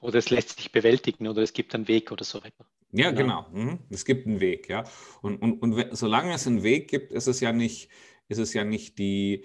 Oder 0.01 0.19
es 0.19 0.31
lässt 0.31 0.57
sich 0.57 0.73
bewältigen 0.73 1.29
oder 1.29 1.43
es 1.43 1.53
gibt 1.53 1.75
einen 1.75 1.88
Weg 1.88 2.12
oder 2.12 2.25
so 2.25 2.43
weiter. 2.43 2.67
Ja, 2.93 3.11
genau. 3.11 3.47
genau. 3.51 3.64
Mhm. 3.64 3.79
Es 3.90 4.05
gibt 4.05 4.27
einen 4.27 4.40
Weg, 4.40 4.69
ja. 4.69 4.85
Und, 5.23 5.40
und, 5.43 5.61
und 5.62 5.97
solange 5.97 6.35
es 6.35 6.47
einen 6.47 6.62
Weg 6.62 6.88
gibt, 6.88 7.12
ist 7.12 7.27
es 7.27 7.40
ja 7.40 7.53
nicht, 7.53 7.90
ist 8.29 8.38
es 8.38 8.55
ja 8.55 8.64
nicht 8.64 8.99
die, 8.99 9.45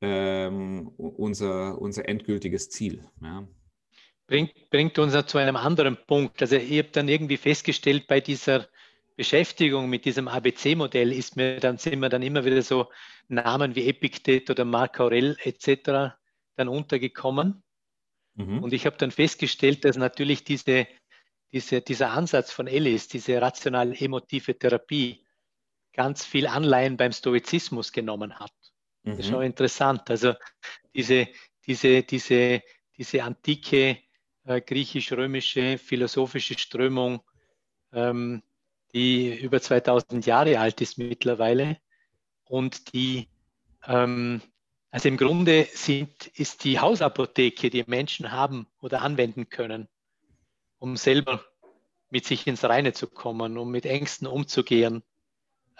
ähm, 0.00 0.88
unser, 0.96 1.80
unser 1.80 2.08
endgültiges 2.08 2.70
Ziel. 2.70 3.04
Ja. 3.22 3.46
Bringt, 4.26 4.70
bringt 4.70 4.98
uns 4.98 5.14
zu 5.26 5.38
einem 5.38 5.56
anderen 5.56 5.96
Punkt. 6.06 6.40
Also 6.42 6.56
ich 6.56 6.78
habe 6.78 6.90
dann 6.92 7.08
irgendwie 7.08 7.36
festgestellt, 7.36 8.06
bei 8.06 8.20
dieser 8.20 8.68
Beschäftigung 9.16 9.88
mit 9.88 10.04
diesem 10.04 10.28
ABC-Modell 10.28 11.12
ist 11.12 11.36
mir 11.36 11.60
dann, 11.60 11.76
sind 11.76 11.98
mir 12.00 12.08
dann 12.08 12.22
immer 12.22 12.44
wieder 12.44 12.62
so 12.62 12.88
Namen 13.28 13.74
wie 13.74 13.88
Epictet 13.88 14.50
oder 14.50 14.64
Marc 14.64 15.00
Aurel 15.00 15.36
etc. 15.42 16.16
dann 16.56 16.68
untergekommen. 16.68 17.62
Mhm. 18.38 18.62
Und 18.62 18.72
ich 18.72 18.86
habe 18.86 18.96
dann 18.96 19.10
festgestellt, 19.10 19.84
dass 19.84 19.96
natürlich 19.96 20.44
diese, 20.44 20.86
diese, 21.52 21.82
dieser 21.82 22.12
Ansatz 22.12 22.52
von 22.52 22.68
Ellis, 22.68 23.08
diese 23.08 23.42
rational-emotive 23.42 24.58
Therapie, 24.58 25.26
ganz 25.92 26.24
viel 26.24 26.46
Anleihen 26.46 26.96
beim 26.96 27.10
Stoizismus 27.10 27.90
genommen 27.90 28.38
hat. 28.38 28.52
Mhm. 29.02 29.10
Das 29.10 29.18
ist 29.18 29.28
schon 29.28 29.42
interessant. 29.42 30.08
Also 30.08 30.34
diese, 30.94 31.26
diese, 31.66 32.04
diese, 32.04 32.62
diese 32.96 33.24
antike 33.24 33.98
äh, 34.44 34.60
griechisch-römische 34.60 35.76
philosophische 35.76 36.56
Strömung, 36.56 37.20
ähm, 37.92 38.42
die 38.94 39.36
über 39.36 39.60
2000 39.60 40.24
Jahre 40.26 40.60
alt 40.60 40.80
ist 40.80 40.96
mittlerweile 40.96 41.78
und 42.44 42.92
die, 42.94 43.28
ähm, 43.84 44.40
also 44.90 45.08
im 45.08 45.16
Grunde 45.16 45.66
sind, 45.72 46.28
ist 46.34 46.64
die 46.64 46.78
Hausapotheke, 46.78 47.70
die 47.70 47.84
Menschen 47.86 48.32
haben 48.32 48.66
oder 48.80 49.02
anwenden 49.02 49.48
können, 49.48 49.88
um 50.78 50.96
selber 50.96 51.44
mit 52.10 52.24
sich 52.24 52.46
ins 52.46 52.64
Reine 52.64 52.94
zu 52.94 53.06
kommen, 53.06 53.58
um 53.58 53.70
mit 53.70 53.84
Ängsten 53.84 54.26
umzugehen, 54.26 55.02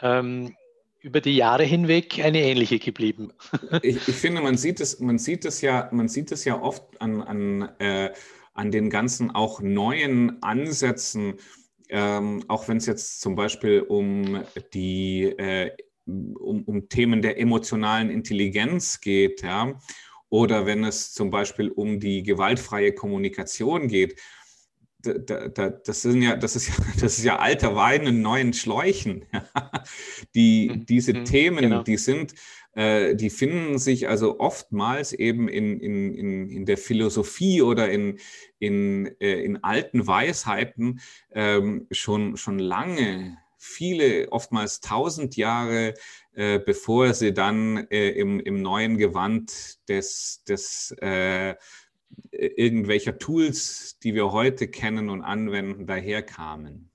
ähm, 0.00 0.54
über 1.00 1.20
die 1.20 1.36
Jahre 1.36 1.64
hinweg 1.64 2.22
eine 2.22 2.42
ähnliche 2.42 2.78
geblieben. 2.78 3.32
ich, 3.82 4.08
ich, 4.08 4.14
finde, 4.14 4.42
man 4.42 4.56
sieht 4.56 4.80
es, 4.80 5.00
man 5.00 5.18
sieht 5.18 5.44
es 5.44 5.60
ja, 5.60 5.88
man 5.92 6.08
sieht 6.08 6.32
es 6.32 6.44
ja 6.44 6.60
oft 6.60 7.00
an, 7.00 7.22
an, 7.22 7.62
äh, 7.78 8.12
an 8.52 8.70
den 8.70 8.90
ganzen 8.90 9.30
auch 9.30 9.60
neuen 9.60 10.42
Ansätzen, 10.42 11.38
ähm, 11.88 12.44
auch 12.48 12.68
wenn 12.68 12.76
es 12.76 12.86
jetzt 12.86 13.20
zum 13.20 13.36
Beispiel 13.36 13.80
um 13.80 14.44
die 14.74 15.24
äh, 15.24 15.70
um, 16.08 16.62
um, 16.64 16.88
Themen 16.88 17.22
der 17.22 17.38
emotionalen 17.38 18.10
Intelligenz 18.10 19.00
geht, 19.00 19.42
ja, 19.42 19.78
oder 20.30 20.66
wenn 20.66 20.84
es 20.84 21.12
zum 21.12 21.30
Beispiel 21.30 21.70
um 21.70 22.00
die 22.00 22.22
gewaltfreie 22.22 22.92
Kommunikation 22.92 23.88
geht 23.88 24.20
da, 25.00 25.48
da, 25.48 25.70
das, 25.70 26.02
sind 26.02 26.22
ja, 26.22 26.36
das, 26.36 26.56
ist 26.56 26.68
ja, 26.68 26.74
das 27.00 27.18
ist 27.18 27.24
ja 27.24 27.38
alter 27.38 27.74
Wein 27.76 28.06
in 28.06 28.22
neuen 28.22 28.52
Schläuchen. 28.52 29.24
die, 30.34 30.70
mhm. 30.70 30.86
diese 30.86 31.14
mhm, 31.14 31.24
Themen, 31.24 31.58
genau. 31.58 31.82
die 31.82 31.96
sind, 31.96 32.34
äh, 32.72 33.14
die 33.14 33.30
finden 33.30 33.78
sich 33.78 34.08
also 34.08 34.40
oftmals 34.40 35.12
eben 35.12 35.48
in, 35.48 35.80
in, 35.80 36.14
in, 36.14 36.50
in 36.50 36.66
der 36.66 36.78
Philosophie 36.78 37.62
oder 37.62 37.90
in, 37.90 38.18
in, 38.58 39.06
äh, 39.20 39.42
in 39.42 39.62
alten 39.62 40.06
Weisheiten 40.06 41.00
ähm, 41.32 41.86
schon, 41.90 42.36
schon 42.36 42.58
lange, 42.58 43.38
viele, 43.58 44.30
oftmals 44.30 44.80
tausend 44.80 45.36
Jahre, 45.36 45.94
äh, 46.32 46.58
bevor 46.58 47.12
sie 47.12 47.34
dann 47.34 47.86
äh, 47.90 48.10
im, 48.10 48.40
im 48.40 48.62
neuen 48.62 48.96
Gewand 48.96 49.76
des, 49.88 50.44
des 50.44 50.94
äh, 51.00 51.56
irgendwelcher 52.30 53.18
Tools, 53.18 53.98
die 53.98 54.14
wir 54.14 54.32
heute 54.32 54.68
kennen 54.68 55.10
und 55.10 55.22
anwenden, 55.22 55.86
daherkamen. 55.86 56.90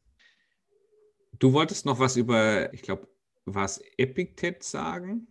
Du 1.37 1.53
wolltest 1.53 1.85
noch 1.85 1.99
was 1.99 2.15
über, 2.15 2.73
ich 2.73 2.81
glaube, 2.81 3.07
was 3.45 3.81
Epiktet 3.97 4.63
sagen? 4.63 5.27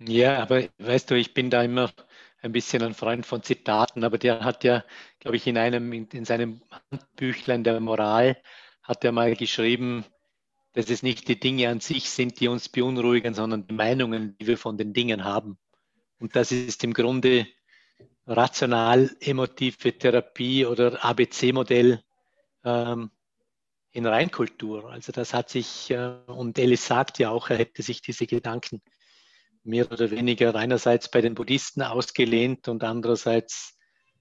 Ja, 0.00 0.38
aber 0.38 0.68
weißt 0.78 1.10
du, 1.10 1.14
ich 1.14 1.34
bin 1.34 1.50
da 1.50 1.62
immer 1.62 1.92
ein 2.40 2.52
bisschen 2.52 2.82
ein 2.82 2.94
Freund 2.94 3.26
von 3.26 3.42
Zitaten, 3.42 4.04
aber 4.04 4.18
der 4.18 4.44
hat 4.44 4.64
ja, 4.64 4.84
glaube 5.20 5.36
ich, 5.36 5.46
in 5.46 5.58
einem, 5.58 5.92
in 5.92 6.24
seinem 6.24 6.62
Handbüchlein 6.90 7.64
der 7.64 7.80
Moral, 7.80 8.36
hat 8.82 9.04
er 9.04 9.12
mal 9.12 9.34
geschrieben, 9.34 10.04
dass 10.78 10.90
es 10.90 11.02
nicht 11.02 11.26
die 11.26 11.40
Dinge 11.40 11.70
an 11.70 11.80
sich 11.80 12.08
sind, 12.08 12.38
die 12.38 12.46
uns 12.46 12.68
beunruhigen, 12.68 13.34
sondern 13.34 13.66
die 13.66 13.74
Meinungen, 13.74 14.38
die 14.38 14.46
wir 14.46 14.56
von 14.56 14.78
den 14.78 14.92
Dingen 14.92 15.24
haben. 15.24 15.58
Und 16.20 16.36
das 16.36 16.52
ist 16.52 16.84
im 16.84 16.94
Grunde 16.94 17.48
rational-emotive 18.28 19.98
Therapie 19.98 20.66
oder 20.66 21.04
ABC-Modell 21.04 22.00
ähm, 22.62 23.10
in 23.90 24.06
Reinkultur. 24.06 24.88
Also 24.88 25.10
das 25.10 25.34
hat 25.34 25.50
sich, 25.50 25.90
äh, 25.90 26.14
und 26.28 26.60
Ellis 26.60 26.86
sagt 26.86 27.18
ja 27.18 27.30
auch, 27.30 27.50
er 27.50 27.58
hätte 27.58 27.82
sich 27.82 28.00
diese 28.00 28.28
Gedanken 28.28 28.80
mehr 29.64 29.90
oder 29.90 30.12
weniger 30.12 30.54
einerseits 30.54 31.10
bei 31.10 31.20
den 31.20 31.34
Buddhisten 31.34 31.82
ausgelehnt 31.82 32.68
und 32.68 32.84
andererseits 32.84 33.76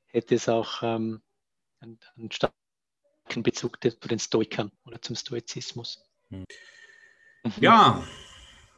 hätte 0.08 0.34
es 0.34 0.50
auch 0.50 0.82
ähm, 0.82 1.22
einen, 1.82 2.00
einen, 2.16 2.32
starken 2.32 3.44
Bezug 3.44 3.78
zu 3.84 3.92
den 4.08 4.18
Stoikern 4.18 4.72
oder 4.86 5.00
zum 5.00 5.16
Stoizismus. 5.16 6.07
Hm. 6.30 6.46
Ja, 7.60 8.04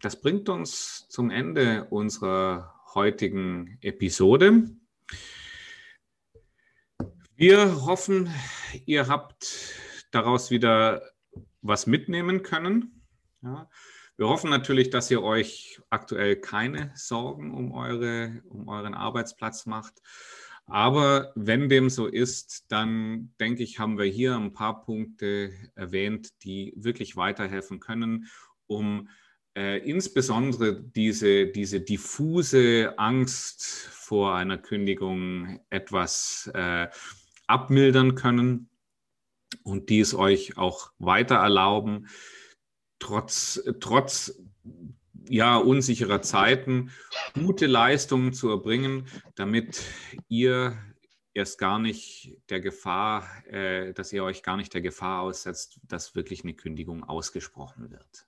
das 0.01 0.21
bringt 0.21 0.49
uns 0.49 1.07
zum 1.09 1.31
Ende 1.31 1.85
unserer 1.85 2.73
heutigen 2.93 3.77
Episode. 3.81 4.69
Wir 7.35 7.85
hoffen, 7.85 8.29
ihr 8.85 9.07
habt 9.07 9.73
daraus 10.11 10.51
wieder 10.51 11.01
was 11.61 11.87
mitnehmen 11.87 12.43
können. 12.43 13.03
Ja. 13.41 13.69
Wir 14.17 14.27
hoffen 14.27 14.49
natürlich, 14.49 14.89
dass 14.89 15.09
ihr 15.09 15.23
euch 15.23 15.79
aktuell 15.89 16.35
keine 16.35 16.91
Sorgen 16.95 17.53
um, 17.53 17.71
eure, 17.71 18.43
um 18.49 18.67
euren 18.67 18.93
Arbeitsplatz 18.93 19.65
macht. 19.65 20.01
Aber 20.69 21.31
wenn 21.35 21.67
dem 21.67 21.89
so 21.89 22.07
ist, 22.07 22.65
dann 22.69 23.33
denke 23.39 23.63
ich, 23.63 23.79
haben 23.79 23.97
wir 23.97 24.05
hier 24.05 24.35
ein 24.35 24.53
paar 24.53 24.81
Punkte 24.81 25.51
erwähnt, 25.75 26.29
die 26.43 26.73
wirklich 26.75 27.15
weiterhelfen 27.15 27.79
können, 27.79 28.27
um 28.67 29.09
äh, 29.57 29.79
insbesondere 29.79 30.81
diese, 30.81 31.47
diese 31.47 31.81
diffuse 31.81 32.93
Angst 32.97 33.63
vor 33.63 34.35
einer 34.35 34.57
Kündigung 34.57 35.59
etwas 35.69 36.49
äh, 36.53 36.87
abmildern 37.47 38.13
können 38.13 38.69
und 39.63 39.89
dies 39.89 40.13
euch 40.13 40.57
auch 40.57 40.91
weiter 40.99 41.35
erlauben, 41.35 42.07
trotz, 42.99 43.61
trotz 43.79 44.39
ja, 45.29 45.57
unsicherer 45.57 46.21
Zeiten 46.21 46.91
gute 47.33 47.67
Leistungen 47.67 48.33
zu 48.33 48.49
erbringen, 48.49 49.05
damit 49.35 49.81
ihr 50.27 50.77
erst 51.33 51.59
gar 51.59 51.79
nicht 51.79 52.37
der 52.49 52.59
Gefahr, 52.59 53.27
äh, 53.47 53.93
dass 53.93 54.11
ihr 54.11 54.23
euch 54.23 54.43
gar 54.43 54.57
nicht 54.57 54.73
der 54.73 54.81
Gefahr 54.81 55.21
aussetzt, 55.21 55.79
dass 55.87 56.15
wirklich 56.15 56.43
eine 56.43 56.53
Kündigung 56.53 57.03
ausgesprochen 57.03 57.91
wird. 57.91 58.25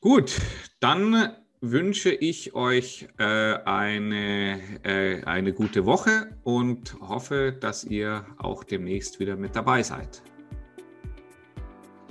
Gut, 0.00 0.36
dann 0.78 1.34
wünsche 1.60 2.12
ich 2.12 2.54
euch 2.54 3.08
äh, 3.18 3.24
eine, 3.24 4.60
äh, 4.84 5.24
eine 5.24 5.52
gute 5.52 5.86
Woche 5.86 6.38
und 6.44 6.94
hoffe, 7.00 7.56
dass 7.58 7.84
ihr 7.84 8.26
auch 8.36 8.62
demnächst 8.62 9.18
wieder 9.18 9.36
mit 9.36 9.56
dabei 9.56 9.82
seid. 9.82 10.22